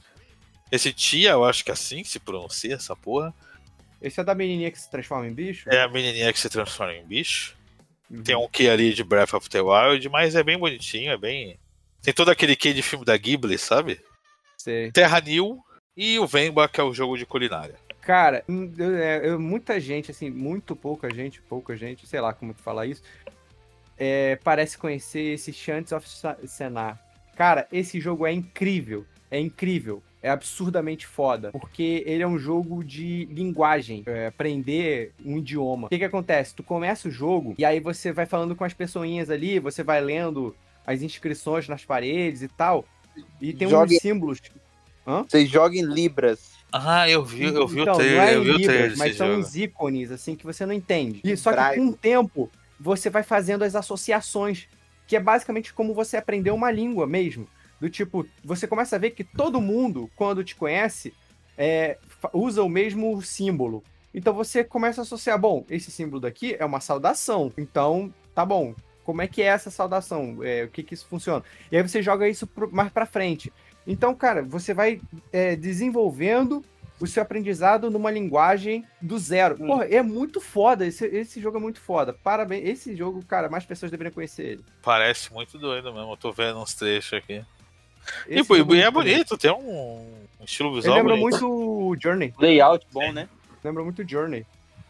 [0.72, 3.32] Esse Tia, eu acho que é assim que se pronuncia essa porra.
[4.00, 5.68] Esse é da menininha que se transforma em bicho?
[5.70, 7.56] É a menininha que se transforma em bicho.
[8.10, 8.22] Uhum.
[8.22, 11.58] Tem um que ali de Breath of the Wild, mas é bem bonitinho, é bem.
[12.02, 14.00] Tem todo aquele que de filme da Ghibli, sabe?
[14.58, 14.90] Sei.
[14.92, 15.58] Terra New
[15.96, 17.76] e o Venba, que é o jogo de culinária.
[18.04, 22.86] Cara, é, muita gente, assim, muito pouca gente, pouca gente, sei lá como que fala
[22.86, 23.02] isso,
[23.96, 26.06] é, parece conhecer esse Chants of
[26.46, 27.00] Senar.
[27.34, 32.84] Cara, esse jogo é incrível, é incrível, é absurdamente foda, porque ele é um jogo
[32.84, 35.86] de linguagem, é, aprender um idioma.
[35.86, 36.54] O que que acontece?
[36.54, 40.02] Tu começa o jogo e aí você vai falando com as pessoinhas ali, você vai
[40.02, 40.54] lendo
[40.86, 42.84] as inscrições nas paredes e tal,
[43.40, 44.42] e tem Jogue- uns símbolos...
[45.06, 46.53] Vocês jogam em Libras.
[46.76, 48.98] Ah, eu vi, eu vi então, o não é trailer, em eu vi o trailer
[48.98, 49.38] mas são jogo.
[49.40, 51.20] uns ícones, assim, que você não entende.
[51.22, 52.50] E, só que com o tempo,
[52.80, 54.66] você vai fazendo as associações,
[55.06, 57.46] que é basicamente como você aprender uma língua mesmo.
[57.80, 61.14] Do tipo, você começa a ver que todo mundo, quando te conhece,
[61.56, 61.96] é,
[62.32, 63.84] usa o mesmo símbolo.
[64.12, 67.52] Então você começa a associar, bom, esse símbolo daqui é uma saudação.
[67.56, 68.74] Então, tá bom.
[69.04, 70.38] Como é que é essa saudação?
[70.42, 71.44] É, o que que isso funciona?
[71.70, 73.52] E aí você joga isso pro- mais pra frente.
[73.86, 75.00] Então, cara, você vai
[75.32, 76.64] é, desenvolvendo
[77.00, 79.56] o seu aprendizado numa linguagem do zero.
[79.60, 79.66] Hum.
[79.66, 80.86] Porra, é muito foda.
[80.86, 82.12] Esse, esse jogo é muito foda.
[82.12, 82.68] Parabéns.
[82.68, 84.64] Esse jogo, cara, mais pessoas deveriam conhecer ele.
[84.82, 86.12] Parece muito doido mesmo.
[86.12, 87.44] Eu tô vendo uns trechos aqui.
[88.28, 91.40] E, Esse pô, jogo e é muito bonito, tem um, estilo Ele visual lembra bonito.
[91.40, 92.34] muito o Journey.
[92.38, 93.28] Layout bom, né?
[93.62, 94.46] Lembra muito o Journey.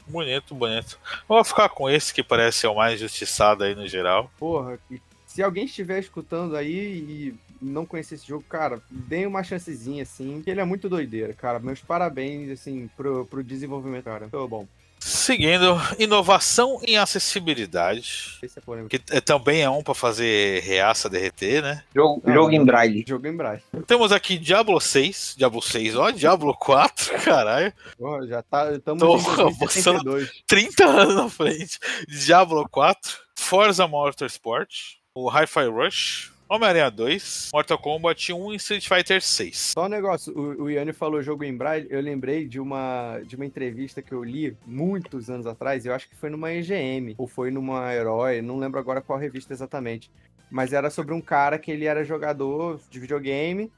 [0.06, 0.98] Bonito, bonito.
[1.12, 4.30] Eu vou ficar com esse que parece ser o mais justiçado aí no geral.
[4.38, 7.34] Porra, e se alguém estiver escutando aí e
[7.64, 11.58] não conhecer esse jogo, cara, deem uma chancezinha, assim, que ele é muito doideira, cara.
[11.58, 14.20] Meus parabéns, assim, pro, pro desenvolvimento, cara.
[14.32, 14.66] Muito bom.
[15.06, 18.38] Seguindo, inovação em acessibilidade.
[18.42, 18.62] Esse é.
[18.88, 21.82] Que é- também é um pra fazer reaça derreter, né?
[21.94, 23.04] Jogo, Não, jogo em braille.
[23.06, 23.62] Jogo em braille.
[23.86, 28.72] Temos aqui Diablo 6, Diablo 6, ó, Diablo 4, caralho, Porra, já tá.
[28.72, 30.30] Estamos 2072.
[30.46, 31.78] 30 anos na frente.
[32.08, 34.70] Diablo 4, Forza Motorsport,
[35.14, 39.72] o Hi-Fi Rush, Homem-Aranha 2, Mortal Kombat 1 e Street Fighter 6.
[39.76, 43.34] Só um negócio, o, o Yanni falou jogo em braille, eu lembrei de uma, de
[43.34, 47.26] uma entrevista que eu li muitos anos atrás, eu acho que foi numa EGM, ou
[47.26, 50.08] foi numa Herói, não lembro agora qual revista exatamente,
[50.48, 53.72] mas era sobre um cara que ele era jogador de videogame,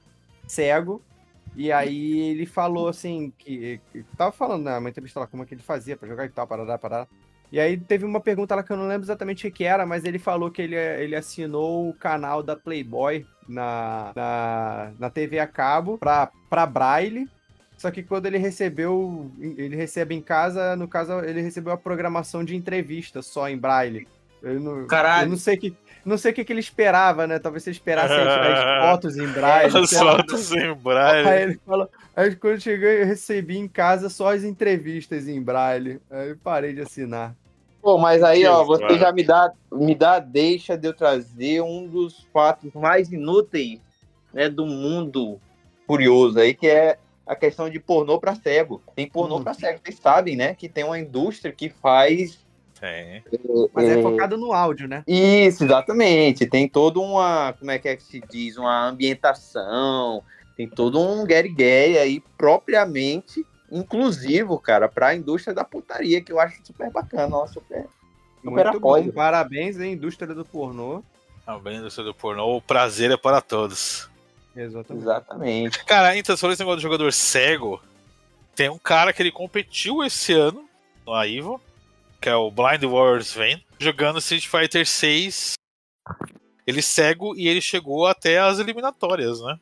[0.46, 1.00] cego,
[1.56, 5.46] e aí ele falou assim, que, que tava falando, né, uma entrevista lá, como é
[5.46, 7.08] que ele fazia pra jogar e tal, parará, parará.
[7.56, 10.04] E aí teve uma pergunta lá que eu não lembro exatamente o que era, mas
[10.04, 15.46] ele falou que ele, ele assinou o canal da Playboy na, na, na TV a
[15.46, 17.26] cabo pra, pra Braille.
[17.78, 22.44] Só que quando ele recebeu, ele recebe em casa, no caso, ele recebeu a programação
[22.44, 24.06] de entrevista só em Braille.
[24.42, 25.24] Eu não, Caralho.
[25.24, 27.38] eu não sei o que, não sei o que, que ele esperava, né?
[27.38, 29.78] Talvez ele esperasse as, as fotos em Braille.
[29.78, 31.26] As fotos em braille.
[31.26, 36.02] Aí ele falou, aí quando cheguei, eu recebi em casa só as entrevistas em Braille.
[36.10, 37.34] Aí eu parei de assinar.
[37.86, 38.98] Pô, mas aí, ó, você cara.
[38.98, 43.78] já me dá, me dá deixa de eu trazer um dos fatos mais inúteis
[44.34, 45.38] né, do mundo
[45.86, 48.82] curioso aí, que é a questão de pornô pra cego.
[48.96, 49.44] Tem pornô Hum.
[49.44, 50.52] pra cego, vocês sabem, né?
[50.52, 52.44] Que tem uma indústria que faz.
[52.80, 53.22] Tem.
[53.72, 55.04] Mas é é, focado no áudio, né?
[55.06, 56.44] Isso, exatamente.
[56.44, 60.24] Tem toda uma, como é que, é que se diz, uma ambientação,
[60.56, 66.40] tem todo um gueriguei aí propriamente inclusivo, cara, para a indústria da putaria, que eu
[66.40, 67.86] acho super bacana, ó, super,
[68.36, 69.04] super Muito apoio.
[69.04, 69.12] bom.
[69.12, 71.02] Parabéns à indústria do pornô.
[71.46, 74.08] A indústria do pornô, o prazer é para todos.
[74.54, 75.02] Exatamente.
[75.02, 75.84] Exatamente.
[75.84, 77.80] Cara, então, sobre esse negócio do jogador cego,
[78.54, 80.66] tem um cara que ele competiu esse ano
[81.06, 81.60] no Ivo,
[82.20, 85.52] que é o Blind Warriors Van, jogando Street Fighter 6.
[86.66, 89.58] Ele cego e ele chegou até as eliminatórias, né?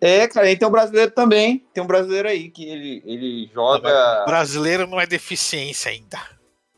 [0.00, 1.64] É, cara, e tem um brasileiro também.
[1.74, 4.24] Tem um brasileiro aí que ele, ele joga.
[4.26, 6.18] Brasileiro não é deficiência ainda.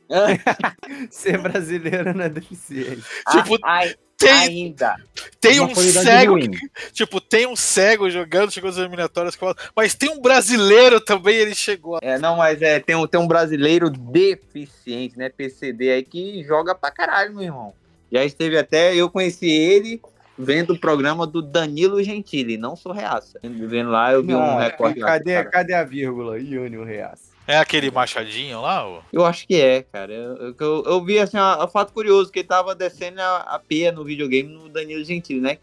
[1.10, 3.02] Ser brasileiro não é deficiente.
[3.30, 4.96] Tipo, Ai, Tem, ainda.
[5.40, 6.50] tem Uma um cego, ruim.
[6.92, 9.44] tipo, tem um cego jogando, chegou nas eliminatórias, que
[9.74, 11.98] mas tem um brasileiro também, ele chegou.
[12.02, 15.28] É, não, mas é, tem um, tem um brasileiro deficiente, né?
[15.28, 17.72] PCD aí que joga pra caralho, meu irmão.
[18.12, 20.02] Já esteve até, eu conheci ele
[20.41, 23.38] vendo o programa do Danilo Gentili, não sou reaça.
[23.43, 25.07] Vendo lá, eu vi um Não, recorte lá.
[25.07, 25.51] cadê, cara.
[25.51, 26.38] cadê a vírgula?
[26.38, 27.30] Iônio Reaça.
[27.47, 29.01] É aquele machadinho lá, ó.
[29.12, 30.12] Eu acho que é, cara.
[30.12, 33.91] Eu, eu, eu vi assim, um fato curioso, que ele tava descendo a, a peia
[33.91, 35.59] no videogame no Danilo Gentili, né?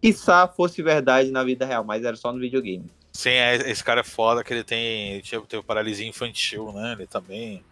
[0.00, 2.84] Quiçá fosse verdade na vida real, mas era só no videogame.
[3.12, 6.92] Sim, é- esse cara é foda que ele tem, teve paralisia infantil, né?
[6.92, 7.62] Ele também.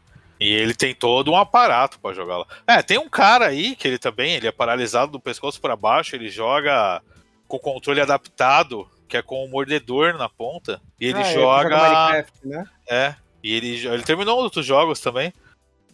[0.41, 2.47] E ele tem todo um aparato pra jogar lá.
[2.67, 6.17] É, tem um cara aí que ele também, ele é paralisado do pescoço pra baixo,
[6.17, 7.03] ele joga
[7.47, 10.81] com controle adaptado, que é com o mordedor na ponta.
[10.99, 11.69] E ele Ah, joga.
[11.77, 12.65] Minecraft, né?
[12.89, 13.15] É.
[13.43, 15.33] E ele, ele terminou outros jogos também.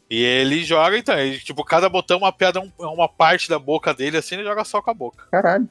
[0.09, 3.93] E ele joga, então, ele, tipo, cada botão é um- é uma parte da boca
[3.93, 5.27] dele, assim, ele joga só com a boca.
[5.33, 5.69] Caralho.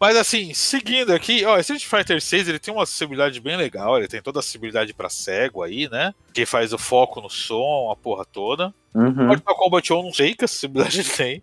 [0.00, 4.08] Mas assim, seguindo aqui, ó, Street Fighter 6 ele tem uma acessibilidade bem legal, ele
[4.08, 6.14] tem toda a acessibilidade pra cego aí, né?
[6.32, 8.74] Que faz o foco no som, a porra toda.
[8.94, 9.26] Uhum.
[9.26, 11.42] Mortal Kombat 1 eu não sei que acessibilidade ele tem.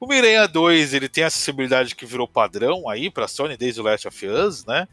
[0.00, 3.84] O Miranha 2 ele tem a acessibilidade que virou padrão aí pra Sony desde o
[3.84, 4.86] Last of Us, né?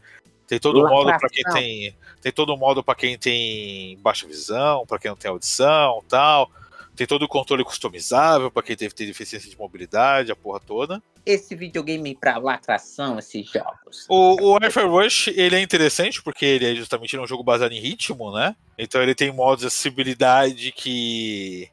[0.48, 4.26] Tem todo o modo pra quem tem, tem todo o modo para quem tem baixa
[4.26, 6.50] visão, pra quem não tem audição, tal.
[6.96, 11.00] Tem todo o controle customizável pra quem teve tem deficiência de mobilidade, a porra toda.
[11.26, 14.06] Esse videogame pra lacração, esses jogos.
[14.08, 17.72] O, o Warfare Rush, ele é interessante porque ele é justamente é um jogo baseado
[17.72, 18.54] em ritmo, né?
[18.78, 21.68] Então ele tem modos de acessibilidade que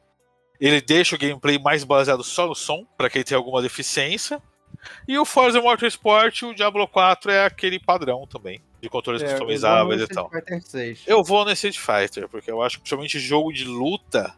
[0.60, 4.42] ele deixa o gameplay mais baseado só no som, pra quem tem alguma deficiência.
[5.06, 8.60] E o Forza Motorsport, o Diablo 4 é aquele padrão também.
[8.80, 10.30] de controles É, eu vou no customizáveis e tal.
[10.30, 11.02] Fighter 6.
[11.06, 14.34] Eu vou no Street Fighter, porque eu acho que principalmente jogo de luta,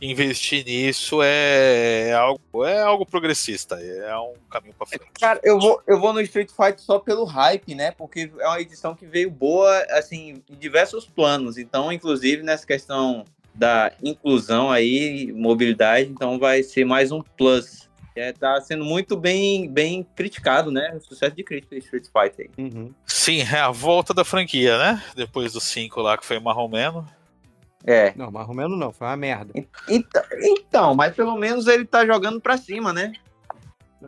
[0.00, 5.04] investir nisso é, é algo, é algo progressista, é um caminho pra frente.
[5.20, 7.90] Cara, eu vou, eu vou no Street Fighter só pelo hype, né?
[7.90, 11.58] Porque é uma edição que veio boa, assim, em diversos planos.
[11.58, 13.24] Então, inclusive, nessa questão
[13.54, 17.90] da inclusão aí, mobilidade, então vai ser mais um plus.
[18.16, 20.94] É, tá sendo muito bem, bem criticado, né?
[20.96, 22.50] O sucesso de crítica do Street Fighter.
[22.56, 22.64] aí.
[22.64, 22.92] Uhum.
[23.06, 25.02] Sim, é a volta da franquia, né?
[25.14, 27.06] Depois do 5 lá, que foi marromeno.
[27.84, 28.12] É.
[28.14, 29.52] Não, mais ou menos não, foi uma merda.
[29.88, 33.12] Então, então, mas pelo menos ele tá jogando pra cima, né?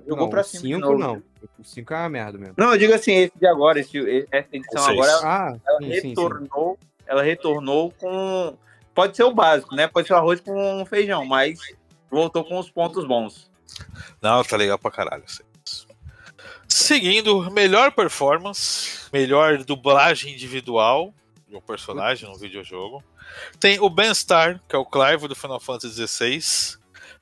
[0.06, 0.98] Jogou não, pra cima de 5 novo.
[0.98, 1.22] não.
[1.58, 2.54] O 5 é uma merda mesmo.
[2.56, 5.92] Não, eu digo assim, esse de agora, esse, essa edição agora, ela, Ah, ela sim,
[5.94, 6.08] sim, sim.
[6.10, 8.56] retornou, ela retornou com.
[8.94, 9.86] Pode ser o básico, né?
[9.88, 11.58] Pode ser o arroz com feijão, mas
[12.10, 13.50] voltou com os pontos bons.
[14.20, 15.24] Não, tá legal pra caralho.
[16.68, 21.12] Seguindo, melhor performance, melhor dublagem individual
[21.48, 23.02] de um personagem no videojogo.
[23.60, 26.78] Tem o Ben Starr, que é o Clive do Final Fantasy XVI.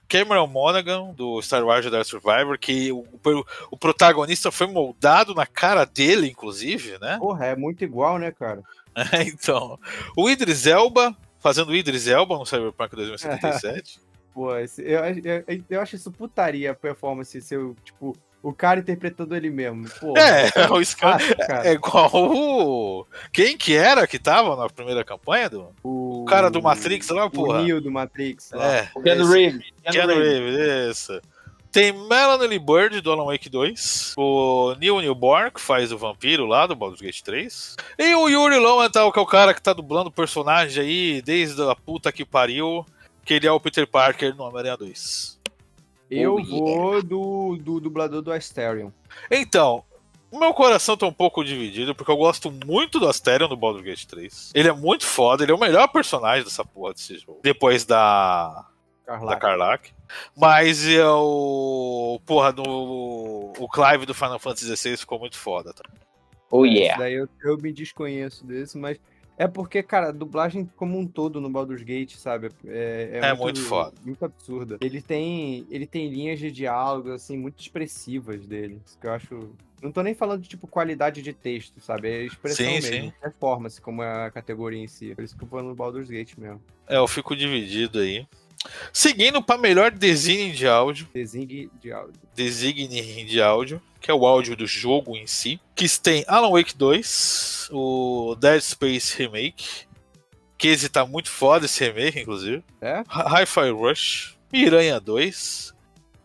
[0.08, 5.46] Cameron Monaghan, do Star Wars Jedi Survivor, que o, o- o protagonista foi moldado na
[5.46, 7.16] cara dele, inclusive, né?
[7.18, 8.60] Porra, é muito igual, né, cara?
[9.24, 9.78] então,
[10.16, 14.00] o Idris Elba, fazendo o Idris Elba no Cyberpunk 2077.
[14.34, 19.36] Pô, esse- eu, eu, eu acho isso putaria a performance, seu, tipo, o cara interpretando
[19.36, 19.88] ele mesmo.
[20.00, 21.68] Pô, é, o Scar cara.
[21.68, 23.06] é igual o...
[23.32, 25.68] Quem que era que tava na primeira campanha do...
[25.82, 27.62] o, o cara do Matrix lá, o porra?
[27.62, 28.50] Neo do Matrix.
[28.52, 28.76] lá.
[28.76, 29.32] É, O Keanu esse.
[29.32, 29.66] Reeves.
[29.90, 31.20] Keanu Reeves, isso.
[31.72, 36.66] Tem Melanie Bird do Alan Wake 2, o Neil Newborn, que faz o vampiro lá
[36.66, 40.08] do Baldur's Gate 3, e o Yuri Lowenthal, que é o cara que tá dublando
[40.08, 42.84] o personagem aí desde a puta que pariu,
[43.24, 45.39] que ele é o Peter Parker no Homem-Aranha 2.
[46.10, 46.58] Eu Oh, yeah.
[46.58, 48.90] vou do, do dublador do Asterion.
[49.30, 49.84] Então,
[50.30, 53.84] o meu coração tá um pouco dividido, porque eu gosto muito do Asterion do Baldur's
[53.84, 54.52] Gate 3.
[54.54, 57.40] Ele é muito foda, ele é o melhor personagem dessa porra desse jogo.
[57.42, 58.66] Depois da, da
[59.06, 59.36] Carla.
[59.36, 59.90] Carlac.
[60.36, 62.20] Mas é o.
[62.26, 62.62] Porra, do.
[62.64, 65.72] O Clive do Final Fantasy XVI ficou muito foda.
[65.72, 65.84] Tá?
[66.50, 66.98] Oh Esse yeah.
[67.00, 68.98] daí eu, eu me desconheço desse, mas
[69.42, 72.50] é porque, cara, a dublagem como um todo no Baldur's Gate, sabe?
[72.66, 73.94] É, É muito foda.
[74.04, 74.76] Muito absurda.
[74.82, 78.80] Ele tem, ele tem linhas de diálogo, assim, muito expressivas dele.
[79.00, 79.50] Que eu acho.
[79.82, 82.08] Não tô nem falando de, tipo, qualidade de texto, sabe?
[82.10, 82.90] É expressão Sim, mesmo.
[83.06, 83.12] sim.
[83.18, 85.14] Performance, como é a categoria em si.
[85.14, 86.60] Por isso que eu vou no Baldur's Gate mesmo.
[86.86, 88.26] É, eu fico dividido aí.
[88.92, 92.20] Seguindo para melhor design de áudio, Design de áudio.
[92.36, 96.76] designe de áudio, que é o áudio do jogo em si, que tem Alan Wake
[96.76, 99.86] 2, o Dead Space Remake,
[100.56, 102.62] que esse tá muito foda esse remake, inclusive.
[102.80, 103.00] É?
[103.00, 105.74] Hi- Hi-Fi Rush, Miranha 2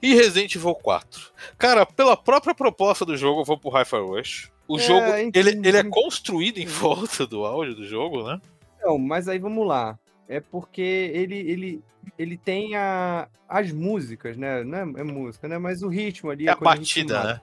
[0.01, 1.31] e Resident Evil 4.
[1.57, 4.51] Cara, pela própria proposta do jogo, eu vou pro Hi-Fi Rush.
[4.67, 5.37] O É, jogo, entendi.
[5.39, 8.39] ele, ele é construído em volta do áudio do jogo, né?
[8.81, 9.97] Não, mas aí vamos lá.
[10.27, 11.83] É porque ele, ele,
[12.17, 14.63] ele tem a, as músicas, né?
[14.63, 15.57] Não é, é música, né?
[15.59, 16.47] Mas o ritmo ali.
[16.47, 17.33] É a batida, ritmada.
[17.35, 17.41] né?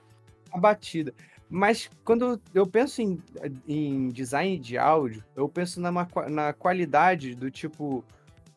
[0.52, 1.14] A batida.
[1.48, 3.22] Mas quando eu penso em,
[3.68, 5.80] em design de áudio, eu penso
[6.10, 8.02] qua- na qualidade do tipo.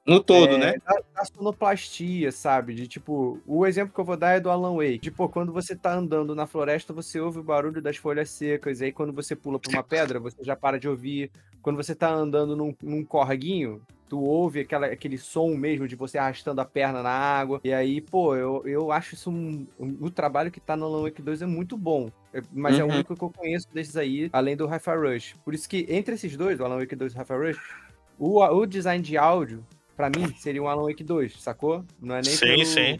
[0.06, 0.74] No todo, é, né?
[0.86, 2.74] Da, da sonoplastia, sabe?
[2.74, 5.00] De tipo, o exemplo que eu vou dar é do Alan Wake.
[5.00, 8.80] Tipo, quando você tá andando na floresta, você ouve o barulho das folhas secas.
[8.80, 11.32] E aí, quando você pula pra uma pedra, você já para de ouvir.
[11.62, 16.18] Quando você tá andando num, num corguinho, tu ouve aquela, aquele som mesmo de você
[16.18, 17.60] arrastando a perna na água.
[17.64, 21.04] E aí, pô, eu, eu acho isso um, um- O trabalho que tá no Alan
[21.04, 22.12] Wake 2 é muito bom.
[22.34, 22.94] É- Mas é o Uhum.
[22.96, 25.36] único que eu conheço desses aí, além do Hi-Fi Rush.
[25.44, 27.58] Por isso que entre esses dois, o Alan Wake 2 e o Hi-Fi Rush,
[28.20, 31.84] o, o design de áudio, pra mim, seria um Alan Wake 2, sacou?
[32.02, 33.00] Não é nem Sim, pelo- sim.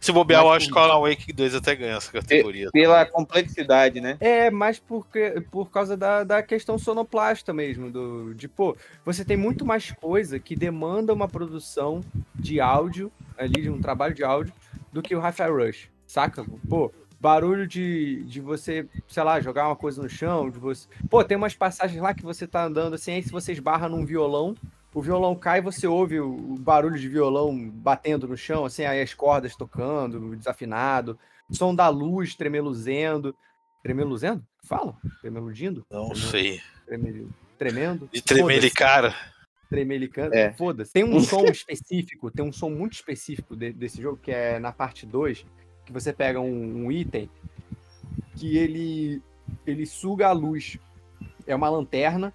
[0.00, 2.70] Se bobear, eu acho que o Alan Wake 2 até ganha essa categoria.
[2.70, 4.16] Pela complexidade, né?
[4.20, 9.36] É, mas porque, por causa da, da questão sonoplasta mesmo, do, de, pô, você tem
[9.36, 12.02] muito mais coisa que demanda uma produção
[12.34, 14.52] de áudio, ali, de um trabalho de áudio,
[14.92, 16.44] do que o Hi-Fi Rush, saca?
[16.68, 20.88] Pô, barulho de, de você, sei lá, jogar uma coisa no chão, de você...
[21.08, 24.04] Pô, tem umas passagens lá que você tá andando assim, aí se você esbarra num
[24.04, 24.54] violão,
[24.98, 28.84] o violão cai e você ouve o, o barulho de violão batendo no chão, assim,
[28.86, 31.18] aí as cordas tocando, desafinado,
[31.50, 33.36] som da luz tremeluzendo.
[33.82, 34.42] Tremeluzendo?
[34.64, 34.96] Fala?
[35.20, 35.84] Tremeludindo?
[35.90, 36.30] Não Tremendo.
[36.30, 36.60] sei.
[36.86, 37.34] Tremendo.
[37.58, 38.08] Tremendo?
[38.10, 38.74] De tremer de Foda-se.
[38.74, 39.14] cara.
[39.68, 40.34] Tremelicando.
[40.34, 40.52] É.
[40.54, 40.92] Foda-se.
[40.94, 44.72] Tem um som específico, tem um som muito específico de- desse jogo, que é na
[44.72, 45.44] parte 2,
[45.84, 47.28] que você pega um, um item
[48.34, 49.22] que ele,
[49.66, 50.78] ele suga a luz.
[51.46, 52.32] É uma lanterna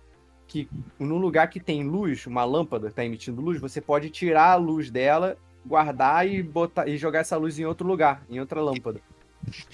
[0.51, 0.67] que,
[0.99, 4.91] no lugar que tem luz, uma lâmpada está emitindo luz, você pode tirar a luz
[4.91, 8.99] dela, guardar e, botar, e jogar essa luz em outro lugar, em outra lâmpada.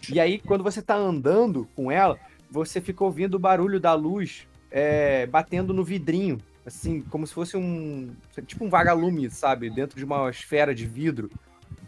[0.08, 2.20] E aí, quando você tá andando com ela,
[2.50, 7.58] você fica ouvindo o barulho da luz é, batendo no vidrinho, assim, como se fosse
[7.58, 8.12] um.
[8.46, 9.72] Tipo um vagalume, sabe?
[9.72, 11.32] Dentro de uma esfera de vidro.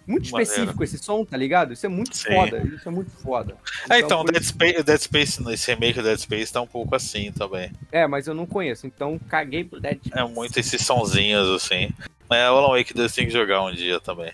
[0.09, 0.51] Muito Maneiro.
[0.51, 1.71] específico esse som, tá ligado?
[1.71, 2.33] Isso é muito Sim.
[2.33, 2.57] foda.
[2.65, 3.55] Isso é muito foda.
[3.87, 6.95] É, então, por Dead Space, Dead Space, esse remake do Dead Space tá um pouco
[6.95, 7.71] assim também.
[7.91, 11.91] É, mas eu não conheço, então caguei pro Dead É muito esses sonzinhos assim.
[12.27, 14.33] É, o Alan Wake 2 tem que jogar um dia também.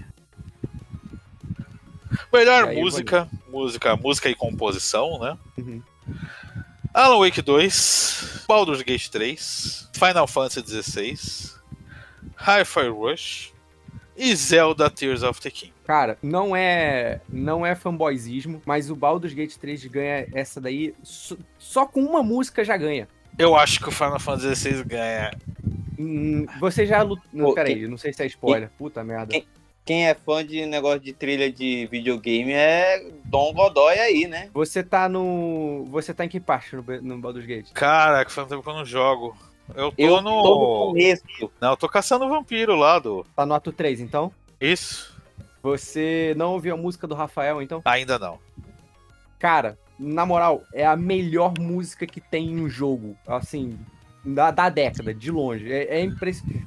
[2.32, 5.38] Melhor aí, música, música, música e composição, né?
[5.58, 5.82] Uhum.
[6.94, 11.60] Alan Wake 2, Baldur's Gate 3, Final Fantasy 16,
[12.38, 13.55] Hi-Fi Rush
[14.18, 15.74] e Zelda Tears of the King.
[15.86, 21.36] Cara, não é não é fanboyzismo, mas o Baldur's Gate 3 ganha essa daí só,
[21.58, 23.08] só com uma música já ganha.
[23.38, 25.32] Eu acho que o Final Fantasy 16 ganha.
[26.00, 27.26] Hum, você já lutou.
[27.50, 28.70] Pô, Peraí, não sei se é spoiler.
[28.78, 29.28] Puta merda.
[29.32, 29.46] Quem-
[29.86, 34.50] Quem é fã de negócio de trilha de videogame é Dom Godoy aí, né?
[34.52, 35.86] Você tá no.
[35.92, 37.72] Você tá em que parte no, no Baldur's Gate?
[37.72, 39.38] Cara, que faz um tempo que eu não jogo.
[39.74, 40.44] Eu tô Eu no.
[40.44, 41.24] tô no começo.
[41.60, 43.26] Não, eu tô caçando o vampiro lá do.
[43.36, 44.32] Tá no ato 3, então?
[44.60, 45.16] Isso?
[45.64, 47.82] Você não ouviu a música do Rafael, então?
[47.86, 48.38] Ainda não.
[49.40, 53.18] Cara, na moral, é a melhor música que tem no jogo.
[53.28, 53.78] Assim,
[54.24, 55.72] da, da década, de longe.
[55.72, 56.66] É, é impressionante.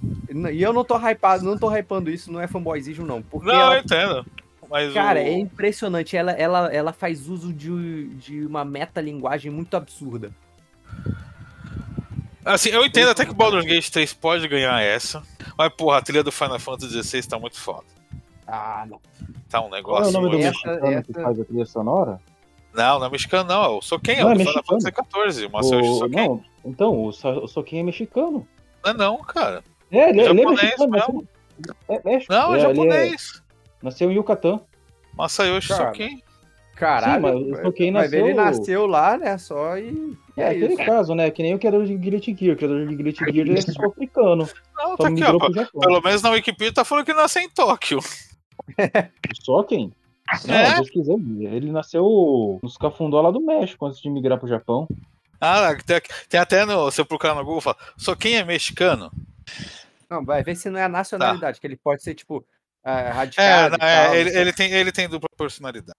[0.52, 3.22] E eu não tô hypado, não tô hypando isso, não é fanboyzismo, não.
[3.22, 4.26] Porque Não, ela eu entendo.
[4.68, 5.22] Mas Cara, o...
[5.22, 6.16] é impressionante.
[6.16, 10.30] Ela, ela, ela faz uso de, de uma metalinguagem muito absurda.
[12.48, 15.22] Assim, eu entendo até que o Baldur's Gate 3 pode ganhar essa.
[15.56, 17.84] Mas, porra, a trilha do Final Fantasy XVI tá muito foda.
[18.46, 19.00] Ah, não.
[19.48, 20.12] Tá um Qual é o negócio.
[20.12, 22.20] nome do muito- essa- mexicano que faz a trilha sonora?
[22.74, 23.74] Não, não é mexicano, não.
[23.76, 24.18] Eu sou quem?
[24.18, 24.80] É o é do Final mexicano.
[25.12, 25.50] Fantasy XIV.
[25.52, 26.28] O O- Soken.
[26.28, 27.48] Não, então, o, Sa- o
[27.80, 28.46] é mexicano.
[28.84, 29.62] Não é não, cara.
[29.90, 30.90] É, ele, ele é Japonês mexicano.
[30.90, 31.28] mesmo.
[31.58, 32.32] Nasceu, é México.
[32.32, 33.42] Não, é, ele japonês.
[33.82, 34.60] nasceu em Yucatán.
[35.14, 36.22] Masayoshi Soken.
[36.78, 37.44] Caralho.
[37.76, 39.36] Sim, mas Vai ver, ele nasceu- nasceu lá, né?
[39.38, 40.16] Só e.
[40.36, 40.84] É, É aquele isso.
[40.84, 41.30] caso, né?
[41.30, 42.54] Que nem o criador de Guilty Gear.
[42.54, 44.48] O criador de Guilty Gear ele é sul-africano.
[44.76, 45.80] Não, Só tá aqui, ó.
[45.80, 47.98] Pelo menos na Wikipedia tá falando que nasceu em Tóquio.
[49.42, 49.92] Só quem?
[50.46, 50.78] Não, É?
[50.78, 51.16] pesquisei.
[51.40, 54.86] Ele nasceu nos cafundó lá do México antes de migrar pro Japão.
[55.40, 56.90] Ah, tem, tem até no.
[56.90, 57.76] Se eu procurar no Google, fala.
[57.96, 59.10] Só quem é mexicano?
[60.10, 62.44] Não, vai ver se não é a nacionalidade, que ele pode ser, tipo,
[62.84, 63.74] é, É, radicado.
[63.76, 65.92] e é, tal, ele, ele tem, ele tem dupla personalidade.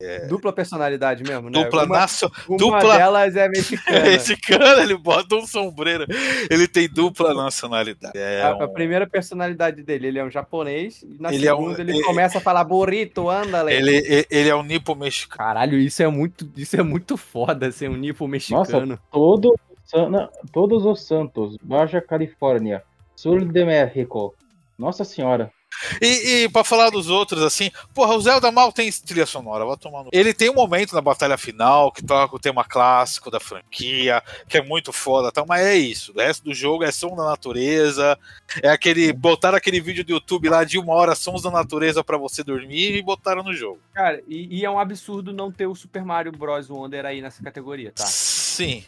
[0.00, 0.26] Sei.
[0.28, 1.62] Dupla personalidade mesmo, né?
[1.64, 4.06] Dupla uma, nacio- uma dupla- delas é mexicana.
[4.08, 6.06] Esse cara, ele bota um sombreiro.
[6.48, 8.16] Ele tem dupla nacionalidade.
[8.16, 11.52] É a, a um- primeira personalidade dele, ele é um japonês, e na Ele é
[11.54, 13.72] um- segunda ele ele- começa a falar burrito, andale.
[13.74, 15.38] ele, ele é um nipo mexicano.
[15.38, 18.98] Caralho, isso é muito, isso é muito foda ser um nipo mexicano.
[19.10, 22.82] Todo, Sana- todos os Santos, Baja Califórnia,
[23.16, 24.32] Sul de México.
[24.78, 25.50] Nossa senhora.
[26.00, 29.76] E, e pra falar dos outros, assim, porra, o Zelda mal tem trilha sonora, vai
[29.76, 30.10] tomar no...
[30.12, 34.58] Ele tem um momento na batalha final que toca o tema clássico da franquia, que
[34.58, 36.12] é muito foda, tal, mas é isso.
[36.14, 38.18] O resto do jogo é som da natureza,
[38.62, 39.12] é aquele.
[39.12, 42.96] Botaram aquele vídeo do YouTube lá de uma hora, sons da natureza pra você dormir
[42.96, 43.80] e botaram no jogo.
[43.92, 46.68] Cara, e, e é um absurdo não ter o Super Mario Bros.
[46.68, 48.06] Wonder aí nessa categoria, tá?
[48.06, 48.84] Sim.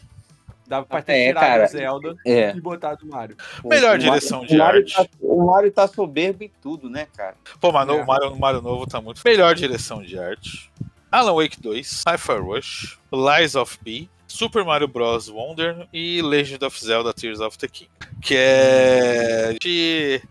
[0.71, 1.65] Dava pra ter É, tirado cara.
[1.65, 2.51] o Zelda É.
[2.55, 3.35] e botado o Mario.
[3.65, 4.93] Melhor O direção Mario- de Mario arte.
[4.95, 7.35] tá- o Mario tá soberbo em tudo, né, cara?
[7.59, 7.91] Pô, mas É.
[7.91, 9.21] o Mario, o Mario novo tá muito.
[9.25, 10.71] Melhor direção de arte.
[11.11, 15.27] Alan Wake 2, Hi-Fi Rush, Lies of P, Super Mario Bros.
[15.27, 17.89] Wonder e Legend of Zelda Tears of the King.
[18.21, 20.21] Que é de.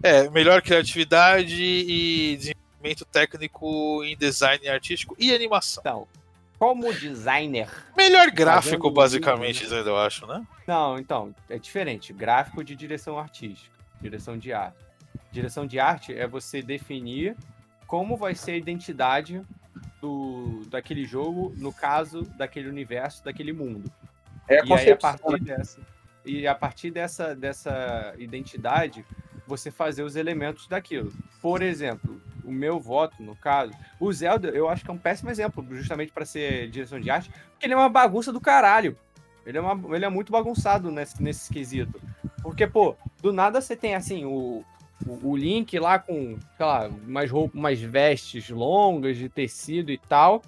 [0.00, 5.82] É, melhor criatividade e desenvolvimento técnico em design artístico e animação.
[5.84, 6.06] Então,
[6.58, 7.68] como designer.
[7.96, 10.44] Melhor gráfico, basicamente, dizendo, eu acho, né?
[10.66, 12.12] Não, então, é diferente.
[12.12, 14.84] Gráfico de direção artística, direção de arte.
[15.30, 17.36] Direção de arte é você definir
[17.86, 19.42] como vai ser a identidade
[20.00, 23.90] do, daquele jogo, no caso, daquele universo, daquele mundo.
[24.48, 25.18] É a E aí, a concepção.
[25.18, 25.80] partir dessa,
[26.24, 29.04] e a partir dessa, dessa identidade,
[29.48, 31.12] você fazer os elementos daquilo.
[31.40, 35.30] Por exemplo, o meu voto, no caso, o Zelda, eu acho que é um péssimo
[35.30, 38.96] exemplo, justamente para ser direção de arte, porque ele é uma bagunça do caralho.
[39.44, 41.98] Ele é, uma, ele é muito bagunçado nesse, nesse quesito.
[42.42, 44.62] Porque, pô, do nada você tem assim, o,
[45.06, 49.96] o, o Link lá com, sei lá, umas roupas, umas vestes longas de tecido e
[49.96, 50.42] tal.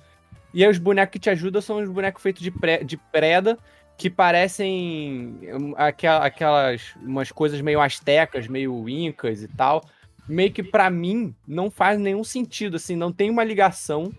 [0.52, 3.58] E aí os bonecos que te ajudam são os bonecos feitos de, pre, de preda,
[4.00, 5.38] que parecem
[5.76, 9.84] aqua- aquelas umas coisas meio astecas, meio incas e tal.
[10.26, 14.10] Meio que pra mim não faz nenhum sentido, assim, não tem uma ligação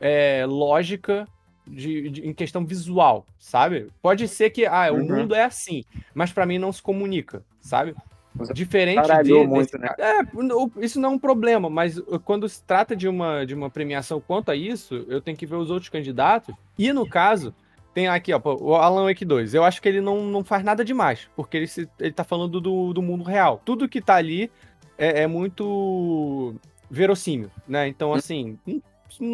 [0.00, 1.28] é, lógica
[1.66, 3.88] de, de- em questão visual, sabe?
[4.00, 5.04] Pode ser que ah, o Uhum.
[5.04, 7.94] mundo é assim, mas pra mim não se comunica, sabe?
[8.34, 9.88] Você Diferente de, muito, desse- né?
[9.98, 13.54] É, o- isso não é um problema, mas uh, quando se trata de uma, de
[13.54, 16.54] uma premiação quanto a isso, eu tenho que ver os outros candidatos.
[16.78, 17.54] E no caso,
[17.92, 19.54] Tem aqui, ó, o Alan Wake 2.
[19.54, 22.60] Eu acho que ele não, não faz nada demais, porque ele, se, ele tá falando
[22.60, 23.60] do, do mundo real.
[23.64, 24.50] Tudo que tá ali
[24.96, 26.54] é, é muito
[26.90, 27.88] verossímil, né?
[27.88, 28.82] Então, assim, não,
[29.20, 29.28] não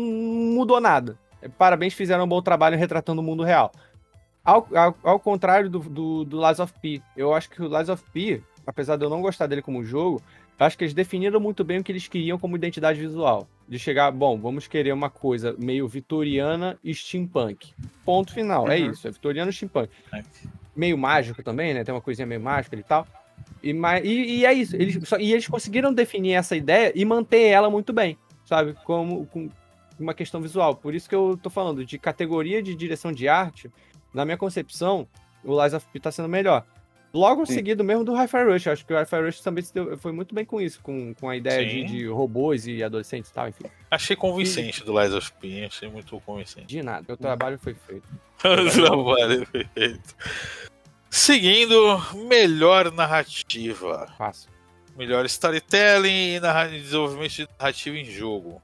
[0.55, 1.19] mudou nada.
[1.59, 3.71] Parabéns, fizeram um bom trabalho retratando o mundo real.
[4.45, 7.89] Ao, ao, ao contrário do, do, do Lies of P, eu acho que o Lies
[7.89, 10.23] of P, apesar de eu não gostar dele como jogo,
[10.59, 13.47] acho que eles definiram muito bem o que eles queriam como identidade visual.
[13.69, 17.73] De chegar, bom, vamos querer uma coisa meio vitoriana e steampunk.
[18.05, 18.91] Ponto final, é Uhum.
[18.93, 19.91] isso, é vitoriano e steampunk.
[20.13, 20.23] É.
[20.75, 21.83] Meio mágico também, né?
[21.85, 23.07] Tem uma coisinha meio mágica e tal.
[23.63, 23.71] E,
[24.05, 27.69] e, e é isso, eles, só- e eles conseguiram definir essa ideia e manter ela
[27.69, 28.75] muito bem, sabe?
[28.85, 29.49] Como com
[29.99, 30.77] uma questão visual.
[30.77, 33.71] Por isso que eu tô falando de categoria de direção de arte,
[34.15, 35.07] na minha concepção,
[35.45, 36.65] o Lies of P tá sendo melhor.
[37.17, 37.55] Logo Sim.
[37.55, 38.67] seguido mesmo do Hi-Fi Rush.
[38.67, 41.37] Acho que o Hi-Fi Rush também deu- foi muito bem com isso, com, com a
[41.37, 43.65] ideia de, de robôs e adolescentes e tal, enfim.
[43.91, 46.67] Achei convincente do Lies of P, achei muito convincente.
[46.67, 47.07] De nada.
[47.13, 48.07] O trabalho foi feito.
[48.45, 50.15] O trabalho perfeito.
[51.11, 51.99] Seguindo,
[52.29, 54.13] melhor narrativa.
[54.19, 54.51] Fácil.
[54.97, 58.61] Melhor storytelling e narra- desenvolvimento de narrativa em jogo.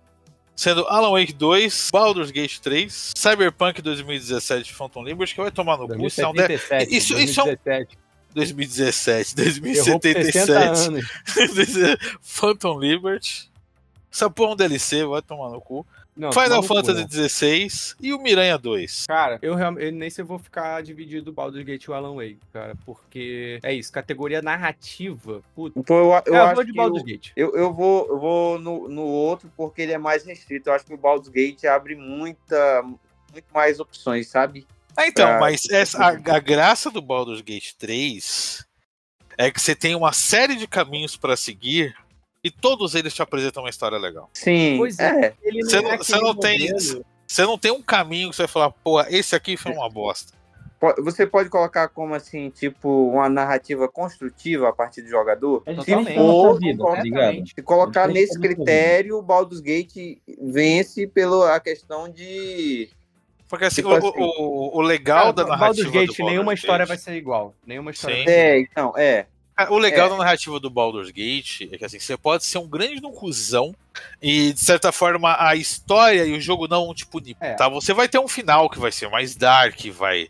[0.54, 5.88] Sendo Alan Wake 2, Baldur's Gate 3, Cyberpunk 2017 Phantom Liberty, que vai tomar no
[5.88, 6.10] cu.
[6.10, 7.56] se não der- 2077, Isso- isso é um-
[8.34, 9.36] 2017.
[9.36, 10.88] 2017, Errou por 60 2077.
[10.88, 11.98] anos.
[12.22, 13.50] Phantom Liberty.
[14.12, 15.86] Essa porra é um DLC, vai tomar no cu.
[16.14, 17.30] Não, Final Fantasy?
[17.30, 19.06] XVI e o Miranha 2.
[19.06, 19.56] Cara, eu,
[19.90, 23.58] nem sei se vou ficar dividido o Baldur's Gate e o Alan Wake, cara, porque
[23.62, 25.40] é isso, categoria narrativa.
[25.54, 27.30] Puta, Então eu, eu é, eu acho vou de Baldur's Gate.
[27.34, 30.68] Eu, eu vou, eu vou no, no outro porque ele é mais restrito.
[30.68, 34.66] Eu acho que o Baldur's Gate abre muita, muito mais opções, sabe?
[34.96, 38.64] Ah, então, Pra- mas essa, a, a graça do Baldur's Gate 3
[39.38, 41.94] é que você tem uma série de caminhos pra seguir
[42.44, 44.28] e todos eles te apresentam uma história legal.
[44.34, 45.34] Sim, Pois é.
[45.42, 46.68] Ele Você é não- você não tem-
[47.26, 50.34] Você não tem um caminho que você vai falar, pô, esse aqui foi uma bosta.
[50.98, 55.62] Você pode colocar como assim, tipo, uma narrativa construtiva a partir do jogador?
[55.64, 57.02] É Ou- vida, tá.
[57.54, 62.90] Se colocar nesse critério, o Baldur's Gate vence pela questão de.
[63.52, 64.08] Porque assim, Tipo o, assim.
[64.16, 67.16] o, o legal Cara, da narrativa Baldur's Gate, do Baldur's nenhuma história Gate- vai ser
[67.18, 67.54] igual.
[67.66, 68.24] Nenhuma história Sim.
[68.26, 69.26] É, então, é.
[69.54, 70.08] Cara, O legal É.
[70.08, 73.74] da narrativa do Baldur's Gate é que assim, você pode ser um grande no cuzão
[74.22, 77.36] e, de certa forma, a história e o jogo não te punir.
[77.42, 77.52] É.
[77.52, 77.68] Tá?
[77.68, 80.28] Você vai ter um final que vai ser mais dark, vai.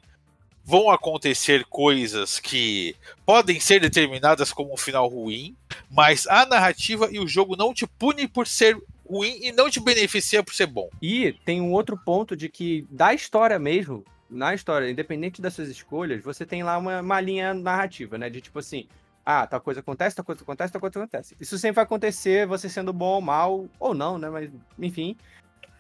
[0.65, 5.55] Vão acontecer coisas que podem ser determinadas como um final ruim,
[5.89, 8.77] mas a narrativa e o jogo não te pune por ser
[9.13, 10.89] ruim e não te beneficia por ser bom.
[11.01, 15.69] E tem um outro ponto de que, da história mesmo, na história, independente das suas
[15.69, 18.31] escolhas, você tem lá uma, uma linha narrativa, né?
[18.31, 18.89] De tipo assim,
[19.25, 21.37] ah, tal coisa acontece, tal coisa acontece, tal coisa acontece.
[21.39, 24.31] Isso sempre vai acontecer, você sendo bom ou mal, ou não, né?
[24.31, 25.17] Mas, enfim.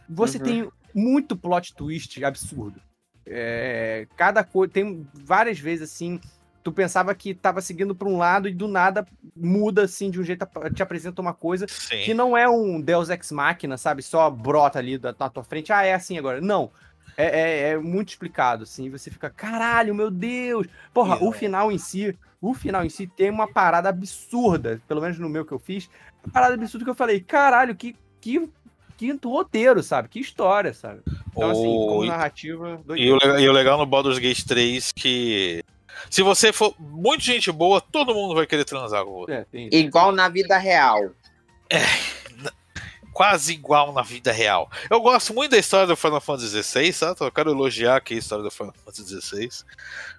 [0.09, 0.45] Você Uhum.
[0.45, 2.80] tem muito plot twist absurdo.
[3.24, 4.72] É, cada coisa.
[4.72, 6.20] Tem várias vezes assim.
[6.63, 9.05] Tu pensava que tava seguindo pra um lado e do nada
[9.37, 12.03] muda assim de um jeito, te apresenta uma coisa Sim.
[12.05, 14.03] que não é um Deus Ex Machina, sabe?
[14.03, 15.73] Só brota ali da, na tua frente.
[15.73, 16.41] Ah, é assim agora.
[16.41, 16.71] Não.
[17.17, 18.89] É, é- é muito explicado, assim.
[18.91, 20.67] Você fica, caralho, meu Deus.
[20.95, 21.29] Porra, Não.
[21.29, 24.81] o final em si, o final em si tem uma parada absurda.
[24.87, 25.91] Pelo menos no meu que eu fiz.
[26.25, 28.49] Uma parada absurda que eu falei, caralho, que, que,
[28.97, 30.09] que roteiro, sabe?
[30.09, 31.01] Que história, sabe?
[31.33, 32.81] Então, assim, como narrativa.
[32.97, 35.63] E o, legal- e o legal no Baldur's Gate 3 que
[36.11, 39.32] se você for muito gente boa, todo mundo vai querer transar com você.
[39.32, 39.47] É.
[39.53, 41.11] Igual na vida real.
[43.12, 44.70] Quase igual na vida real.
[44.88, 47.20] Eu gosto muito da história do Final Fantasy XVI, sabe?
[47.20, 49.49] Eu quero elogiar aqui a história do Final Fantasy XVI.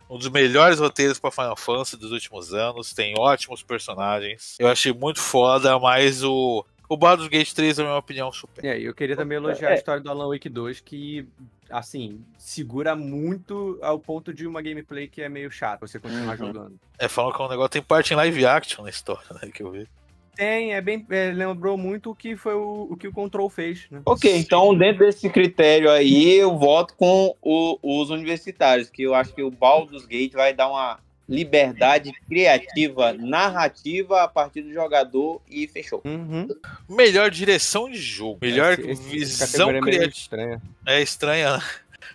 [0.09, 2.93] Um dos melhores roteiros para Final Fantasy dos últimos anos.
[2.93, 4.55] Tem ótimos personagens.
[4.59, 6.63] Eu achei muito foda, mas o,
[6.93, 8.63] o Baldur's Gate 3, na minha opinião, super.
[8.63, 9.71] É, eu queria também elogiar É.
[9.73, 11.27] a história do Alan Wake 2, que,
[11.69, 16.47] assim, segura muito ao ponto de uma gameplay que é meio chato você continuar Uhum.
[16.47, 16.79] jogando.
[16.99, 19.49] É, falam que é um negócio tem parte em live action na história, né?
[19.53, 19.87] Que eu vi.
[20.35, 21.05] Tem, é bem.
[21.11, 24.01] é, lembrou muito o que foi o, o que o Control fez, né?
[24.03, 29.31] Ok, então dentro desse critério aí, eu voto com o- os universitários, que eu acho
[29.31, 35.67] que o Baldur's Gate vai dar uma liberdade criativa, narrativa a partir do jogador e
[35.67, 36.01] fechou.
[36.05, 36.47] Uhum.
[36.89, 38.39] Melhor direção de jogo.
[38.41, 40.09] Melhor Esse- esse visão é criativa.
[40.11, 40.61] estranha.
[40.85, 41.57] É estranha.
[41.57, 41.63] né?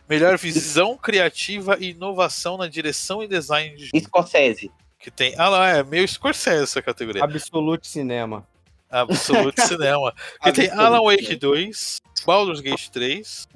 [0.09, 4.01] Melhor visão criativa e inovação na direção e design de jogo.
[4.05, 4.71] Scorsese.
[4.99, 5.35] Que tem.
[5.39, 7.23] Ah, lá, é meio Scorsese essa categoria.
[7.25, 8.47] Absolute Cinema.
[8.91, 10.13] Absolute Cinema.
[10.43, 11.41] Que tem Alan Wake Cinema.
[11.41, 13.47] 2, Baldur's Gate 3,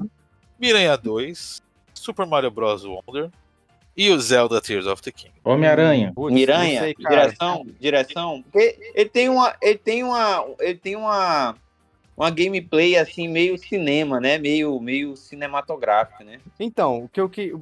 [0.59, 1.61] Miranha 2,
[1.95, 2.85] Super Mario Bros.
[2.85, 3.31] Wonder
[3.97, 5.33] e o Zelda Tears of the King.
[5.45, 6.13] Homem-Aranha.
[6.17, 8.45] Miranha, direção, direção.
[8.55, 11.55] Ele, ele tem uma, ele tem uma, ele tem uma,
[12.17, 14.39] uma gameplay assim meio cinema, né?
[14.39, 16.41] Meio, meio cinematográfica, né?
[16.59, 17.55] Então, o que eu que.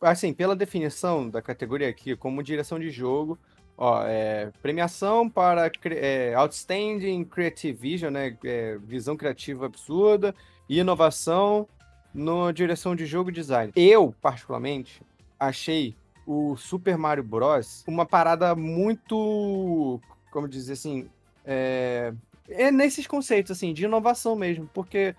[0.00, 3.38] assim, pela definição da categoria aqui, como direção de jogo,
[3.76, 8.36] ó, é, premiação para é, Outstanding Creative Vision, né?
[8.44, 10.34] é, visão criativa absurda
[10.68, 11.68] e inovação
[12.12, 13.72] no direção de jogo e design.
[13.76, 15.00] Eu, particularmente,
[15.38, 17.84] achei o Super Mario Bros.
[17.86, 21.08] uma parada muito, como dizer assim,
[21.44, 22.12] é,
[22.48, 25.14] é nesses conceitos assim de inovação mesmo, porque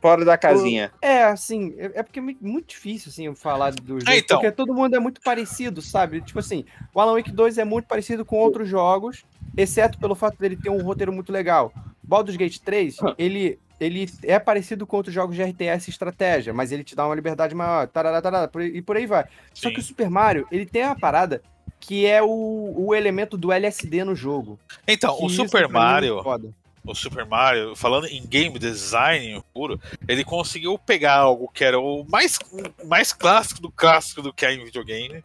[0.00, 0.90] Fora da casinha.
[1.02, 4.38] é, assim, é, é porque é muito difícil, assim, falar do jogo, então.
[4.38, 6.22] porque todo mundo é muito parecido, sabe?
[6.22, 6.64] Tipo assim,
[6.94, 10.70] o Alan Wake 2 é muito parecido com outros jogos, exceto pelo fato dele ter
[10.70, 11.70] um roteiro muito legal.
[12.02, 16.70] Baldur's Gate 3, ele, ele é parecido com outros jogos de RTS e estratégia, mas
[16.70, 19.24] ele te dá uma liberdade maior, tarará, tarará, e por aí vai.
[19.54, 19.74] Só Sim.
[19.74, 21.42] que o Super Mario, ele tem uma parada
[21.80, 24.58] que é o, o elemento do LSD no jogo.
[24.86, 26.52] Então, o Super é Mario, foda.
[26.84, 32.04] o Super Mario, falando em game design puro, ele conseguiu pegar algo que era o
[32.06, 32.38] mais,
[32.84, 35.24] mais clássico do clássico do que é em videogame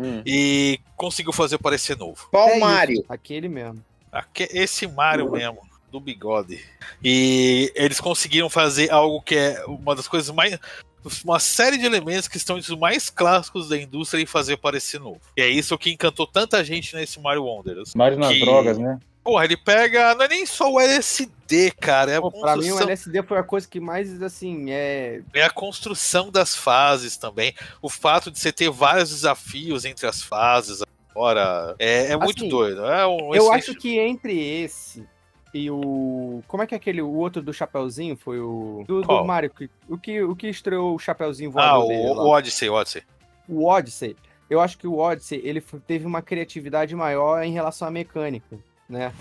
[0.00, 0.22] Hum.
[0.24, 2.28] e conseguiu fazer parecer novo.
[2.30, 3.04] Qual É Mario?
[3.08, 3.84] Aquele mesmo.
[4.12, 5.58] Aque- Esse Mario mesmo,
[5.90, 6.62] do bigode.
[7.02, 10.58] E eles conseguiram fazer algo que é uma das coisas mais.
[11.24, 15.00] Uma série de elementos que estão entre os mais clássicos da indústria e fazer parecer
[15.00, 15.20] novo.
[15.36, 17.94] E é isso que encantou tanta gente nesse Mario Wonders.
[17.94, 18.98] Mario nas Que- drogas, né?
[19.22, 20.14] Porra, ele pega.
[20.14, 22.12] Não é nem só o LSD, cara.
[22.12, 25.20] É Pô, pra mim, o construção, LSD foi a coisa que mais, assim, é.
[25.34, 27.54] é a construção das fases também.
[27.82, 30.82] O fato de você ter vários desafios entre as fases.
[31.10, 32.84] Agora, é, é muito Assim, doido.
[32.86, 35.06] É um Eu excelente acho que entre esse
[35.64, 36.42] e o.
[36.46, 37.00] Como é que é aquele.
[37.02, 38.84] O outro do Chapeuzinho foi o.
[38.86, 39.24] Do, do?
[39.24, 39.50] Mario.
[39.50, 42.74] que- O que, o que estreou o Chapeuzinho Ah, voador o, dele o Odyssey, o
[42.74, 43.02] Odyssey.
[43.48, 44.16] o Odyssey,
[44.50, 49.12] eu acho que o Odyssey ele teve uma criatividade maior em relação à mecânica, né?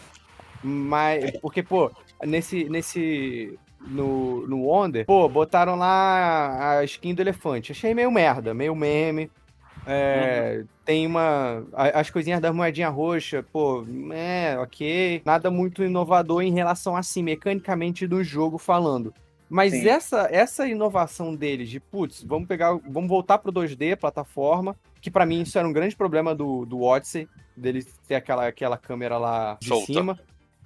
[0.64, 1.92] Mas porque pô,
[2.26, 7.72] nesse nesse no no Wonder, pô, botaram lá a skin do elefante.
[7.72, 9.30] Achei meio merda, meio meme.
[9.88, 11.66] É, Tem uma.
[11.74, 15.22] As coisinhas da moedinha roxa, pô, é, ok.
[15.26, 19.14] Nada muito inovador em relação assim, mecanicamente do jogo falando.
[19.50, 19.88] Mas Sim.
[19.88, 25.26] essa, essa inovação deles de, putz, vamos pegar, vamos voltar pro 2D, plataforma, que pra
[25.26, 29.58] mim isso era um grande problema do, do Odyssey, dele ter aquela, aquela câmera lá
[29.60, 29.86] de Solta.
[29.86, 30.20] cima.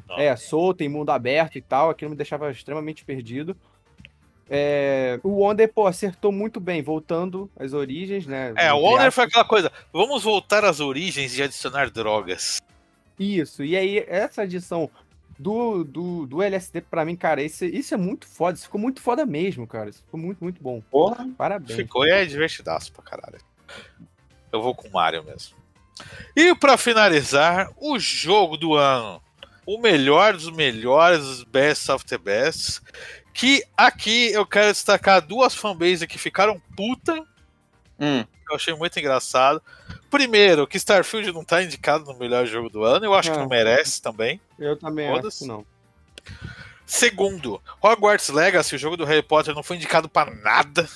[0.10, 0.22] Ah.
[0.22, 3.56] É, solta, em mundo aberto e tal, aquilo me deixava extremamente perdido.
[4.54, 8.54] É, o Wonder, pô, acertou muito bem, voltando às origens, né?
[8.58, 9.72] É, o Wonder foi aquela coisa.
[9.93, 12.62] Vamos voltar às origens e adicionar drogas.
[13.18, 14.89] Isso, e aí essa adição
[15.39, 19.02] do, do, do LSD, pra mim, cara, esse, isso é muito foda, isso ficou muito
[19.02, 19.89] foda mesmo, cara.
[19.89, 20.82] Isso ficou muito, muito bom.
[20.91, 21.30] Porra.
[21.38, 21.78] Parabéns.
[21.78, 23.39] Ficou e é divertidaço pra caralho.
[24.52, 25.56] Eu vou com o Mario mesmo.
[26.36, 29.22] E pra finalizar, o jogo do ano.
[29.66, 32.82] O melhor dos melhores, os best of the best.
[33.34, 37.16] Que aqui eu quero destacar duas fanbases que ficaram puta.
[38.00, 38.24] Hum.
[38.24, 39.62] que Eu achei muito engraçado.
[40.10, 43.06] Primeiro, que Starfield não tá indicado no melhor jogo do ano.
[43.06, 43.42] Eu acho que Ah.
[43.42, 44.42] não merece também.
[44.60, 45.66] Eu também acho que não.
[46.86, 50.90] Segundo, Hogwarts Legacy, o jogo do Harry Potter, não foi indicado pra nada.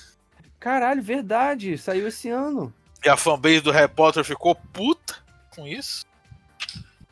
[0.60, 2.74] Caralho, verdade, saiu esse ano.
[3.04, 5.16] E a fanbase do Harry Potter ficou puta
[5.56, 6.06] com isso.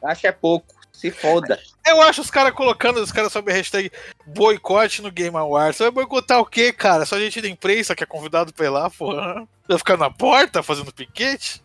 [0.04, 0.73] Acho é pouco.
[1.04, 1.60] Se foda.
[1.86, 3.92] Eu acho os caras colocando os caras sob a hashtag
[4.26, 5.76] boicote no Game Awards.
[5.76, 7.06] Você vai boicotar o quê, cara?
[7.06, 9.46] Só gente da imprensa que é convidado pra ir lá, porra.
[9.68, 11.62] Vai ficar na porta fazendo piquete?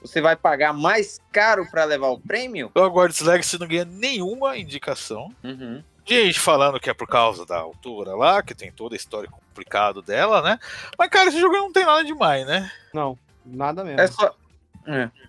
[0.00, 2.72] Você vai pagar mais caro pra levar o prêmio?
[2.74, 5.32] O Hogwarts Legacy não ganha nenhuma indicação.
[5.44, 5.80] Uhum.
[6.04, 10.02] Gente falando que é por causa da altura lá, que tem todo o histórico complicado
[10.02, 10.58] dela, né?
[10.98, 12.68] Mas, cara, esse jogo não tem nada demais, né?
[12.92, 13.16] Não,
[13.46, 14.00] nada mesmo.
[14.00, 14.34] É só.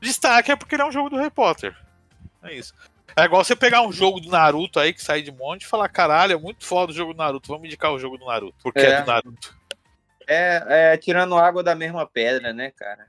[0.02, 1.78] Destaque é porque ele é um jogo do Harry Potter.
[2.42, 2.74] É isso.
[3.16, 5.88] É igual você pegar um jogo do Naruto aí que sai de monte e falar:
[5.90, 8.56] caralho, é muito foda o jogo do Naruto, vamos indicar o jogo do Naruto.
[8.64, 9.02] Porque é, É.
[9.02, 9.56] do Naruto.
[10.28, 13.06] É, é tirando água da mesma pedra, né, cara?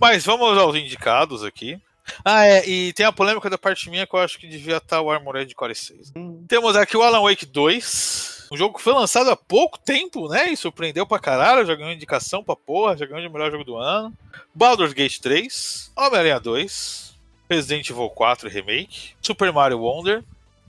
[0.00, 1.80] Mas vamos aos indicados aqui.
[2.24, 5.00] Ah, é, e tem a polêmica da parte minha que eu acho que devia estar
[5.00, 6.12] o Armored Core 6.
[6.16, 10.28] Hum, Temos aqui o Alan Wake 2, um jogo que foi lançado há pouco tempo,
[10.28, 10.48] né?
[10.48, 13.76] E surpreendeu pra caralho, já ganhou indicação pra porra, já ganhou de melhor jogo do
[13.76, 14.12] ano.
[14.52, 17.16] Baldur's Gate 3, Homem-Aranha 2,
[17.50, 20.22] Resident Evil 4 Remake, Super Mario Wonder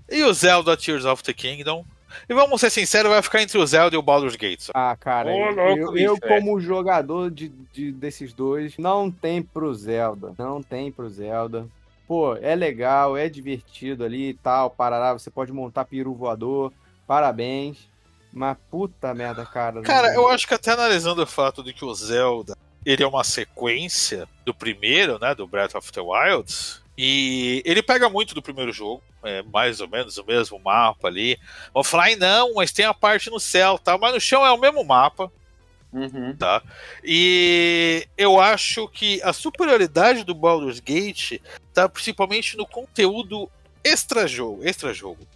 [0.10, 1.86] e o Zelda Tears of the Kingdom.
[2.28, 4.60] E vamos ser sinceros, vai ficar entre o Zelda e o Baldur's Gate.
[4.62, 4.72] só.
[4.76, 9.41] Ah, cara, Ô, eu, louco, eu bicho, como jogador de, de- desses dois, não tem
[9.41, 10.34] pro Zelda.
[10.38, 11.66] Não tem pro Zelda.
[12.08, 16.74] Pô, é legal, é divertido ali e tal, parará, você pode montar peru voador,
[17.08, 17.90] parabéns.
[18.34, 19.82] Mas puta merda, cara.
[19.82, 23.24] Cara, eu acho que até analisando o fato de que o Zelda ele é uma
[23.24, 26.53] sequência do primeiro, né, do Breath of the Wild,
[26.98, 31.38] e ele pega muito do primeiro jogo, é mais ou menos o mesmo mapa ali.
[31.74, 33.98] Vão falar, ai não, mas tem a parte no céu, tá?
[33.98, 35.32] Mas no chão é o mesmo mapa.
[35.94, 36.34] Uhum.
[36.38, 36.64] tá?
[37.03, 41.41] E eu acho que a superioridade do Baldur's Gate
[41.74, 43.52] tá principalmente no conteúdo
[43.84, 45.28] extra-jogo, extra-jogo.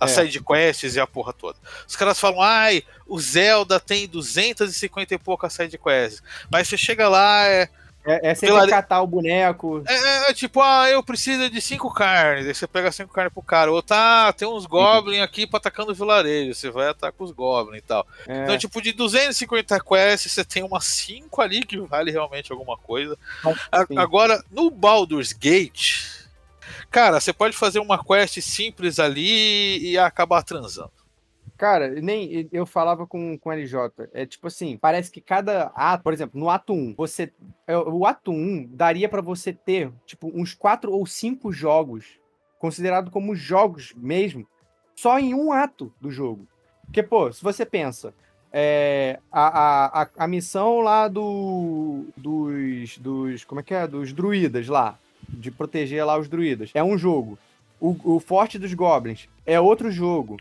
[0.00, 0.22] As É.
[0.22, 1.58] side quests e a porra toda.
[1.86, 6.22] Os caras falam, ai, o Zelda tem 250 e poucas side quests.
[6.50, 7.68] Mas você chega lá, é,
[8.06, 9.82] É, é sempre Vilare- catar o boneco.
[9.86, 12.46] é, é tipo, ah, eu preciso de cinco carnes.
[12.46, 13.70] Aí você pega cinco carnes pro cara.
[13.70, 16.54] Ou tá, tem uns goblins aqui pra atacando o vilarejo.
[16.54, 18.06] Você vai atacar os goblins e tal.
[18.26, 22.78] É, Então, tipo, de 250 quests, você tem umas 5 ali que vale realmente alguma
[22.78, 23.18] coisa.
[23.70, 23.98] A- sim.
[23.98, 26.04] agora, no Baldur's Gate,
[26.90, 30.92] cara, você pode fazer uma quest simples ali e acabar transando.
[31.56, 34.08] Cara, nem eu falava com, com o LJ.
[34.12, 37.32] É tipo assim, parece que cada ato, por exemplo, no ato 1, você.
[37.66, 42.20] é, O ato 1 daria pra você ter, tipo, uns quatro ou cinco jogos,
[42.60, 44.46] considerado como jogos mesmo,
[44.94, 46.46] só em um ato do jogo.
[46.84, 48.14] Porque, pô, se você pensa,
[48.52, 53.44] é, a, a, a, a missão lá do, dos, dos.
[53.44, 53.86] Como é que é?
[53.86, 54.96] Dos druidas lá.
[55.28, 56.70] De proteger lá os druidas.
[56.74, 57.38] É um jogo.
[57.80, 60.36] O, o Forte dos Goblins é outro jogo.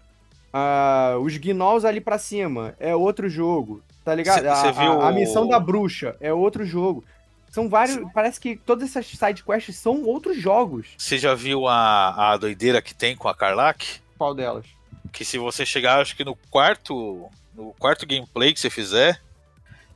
[0.54, 4.42] Ah, os gnolls ali pra cima é outro jogo, tá ligado?
[4.42, 7.04] Cê- A- cê a, viu a missão o- da bruxa é outro jogo.
[7.52, 8.00] São vários.
[8.14, 10.88] Parece que todas essas side quests são outros jogos.
[10.98, 14.00] Você já viu a, a doideira que tem com a Karlak?
[14.18, 14.66] Qual delas?
[15.12, 17.26] Que se você chegar, acho que no quarto.
[17.56, 19.20] No quarto gameplay que você fizer,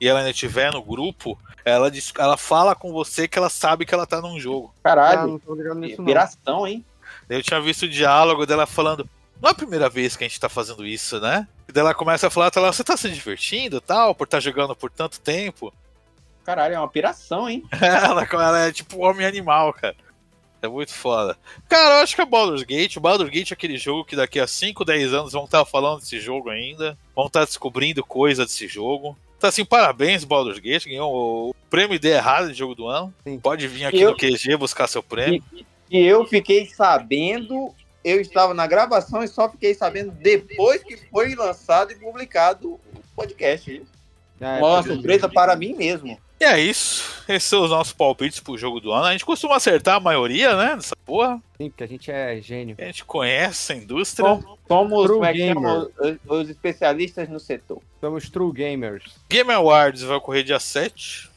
[0.02, 3.86] e ela ainda estiver no grupo, ela, diz, ela fala com você que ela sabe
[3.86, 4.74] que ela tá num jogo.
[4.80, 6.06] Ah, Caralho, não tô ligado nisso, não.
[6.06, 6.84] piração, hein?
[7.30, 9.08] Eu tinha visto o diálogo dela falando.
[9.40, 11.48] Não é a primeira vez que a gente tá fazendo isso, né?
[11.70, 14.24] E daí ela começa a falar, tá lá, você tá se divertindo e tal, por
[14.26, 15.72] estar jogando por tanto tempo.
[16.44, 17.64] Caralho, é uma piração, hein?
[17.80, 19.96] ela, ela é tipo um homem animal, cara.
[20.64, 21.38] É muito foda.
[21.70, 22.98] Cara, eu acho que é Baldur's Gate.
[22.98, 26.00] O Baldur's Gate é aquele jogo que daqui a 5, 10 anos vão estar falando
[26.00, 26.98] desse jogo ainda.
[27.16, 29.18] Vão estar descobrindo coisa desse jogo.
[29.42, 30.86] Então, assim, parabéns, Baldur's Gate.
[30.86, 33.12] Ganhou o prêmio Ideia Errada de jogo do ano.
[33.24, 33.40] Sim.
[33.40, 35.44] Pode vir aqui Eu- no QG buscar seu prêmio.
[35.90, 37.74] E eu fiquei sabendo,
[38.06, 42.82] eu estava na gravação e só fiquei sabendo depois que foi lançado e publicado o
[43.16, 43.82] podcast.
[44.40, 46.20] É, Uma surpresa para mim mesmo.
[46.42, 47.24] E é isso.
[47.30, 49.06] Esses são os nossos palpites pro jogo do ano.
[49.06, 50.76] A gente costuma acertar a maioria, né?
[50.76, 51.40] Dessa porra.
[51.56, 52.76] Sim, porque a gente é gênio.
[52.80, 54.28] A gente conhece a indústria.
[54.28, 57.80] Som- Somos como é os, os especialistas no setor.
[58.00, 59.04] Somos true gamers.
[59.30, 61.30] Game Awards vai ocorrer dia 7.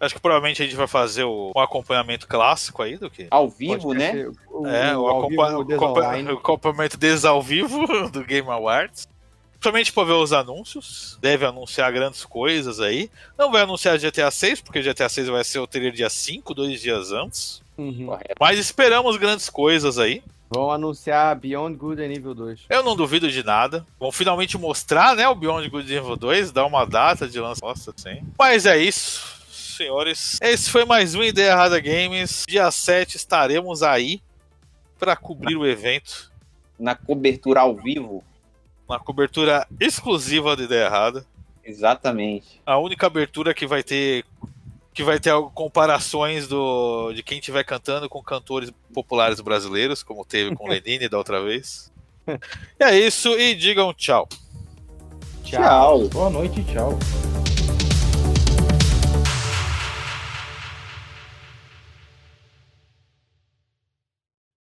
[0.00, 3.28] Acho que provavelmente a gente vai fazer o, um acompanhamento clássico aí do que.
[3.30, 4.28] Ao vivo, né?
[4.50, 9.06] O, É, Des o acompanhamento desde ao vivo do Game Awards.
[9.62, 11.18] Somente para ver os anúncios.
[11.20, 13.10] Deve anunciar grandes coisas aí.
[13.38, 16.80] Não vai anunciar GTA 6, porque GTA 6 vai ser o trailer dia 5, dois
[16.80, 17.62] dias antes.
[17.76, 18.06] Uhum.
[18.06, 18.34] Correto.
[18.40, 20.22] Mas esperamos grandes coisas aí.
[20.48, 22.60] Vão anunciar Beyond Good and Evil 2.
[22.68, 23.84] Eu não duvido de nada.
[23.98, 27.76] Vão finalmente mostrar, né, o Beyond Good and Evil 2, dar uma data de lançamento,
[27.76, 28.22] Nossa, sim.
[28.38, 30.38] Mas é isso, senhores.
[30.40, 32.44] Esse foi mais um Ideia Errada Games.
[32.48, 34.22] Dia 7 estaremos aí
[34.98, 36.30] para cobrir o evento.
[36.78, 38.22] Na cobertura ao vivo.
[38.88, 41.26] Uma cobertura exclusiva do Ideia Errada.
[41.64, 42.60] Exatamente.
[42.64, 44.24] A única abertura que vai ter
[44.94, 50.54] que vai ter comparações do de quem estiver cantando com cantores populares brasileiros, como teve
[50.54, 51.92] com Lenine da outra vez.
[52.80, 54.28] E é isso, e digam tchau.
[55.44, 56.08] Tchau.
[56.08, 56.98] Boa noite e tchau.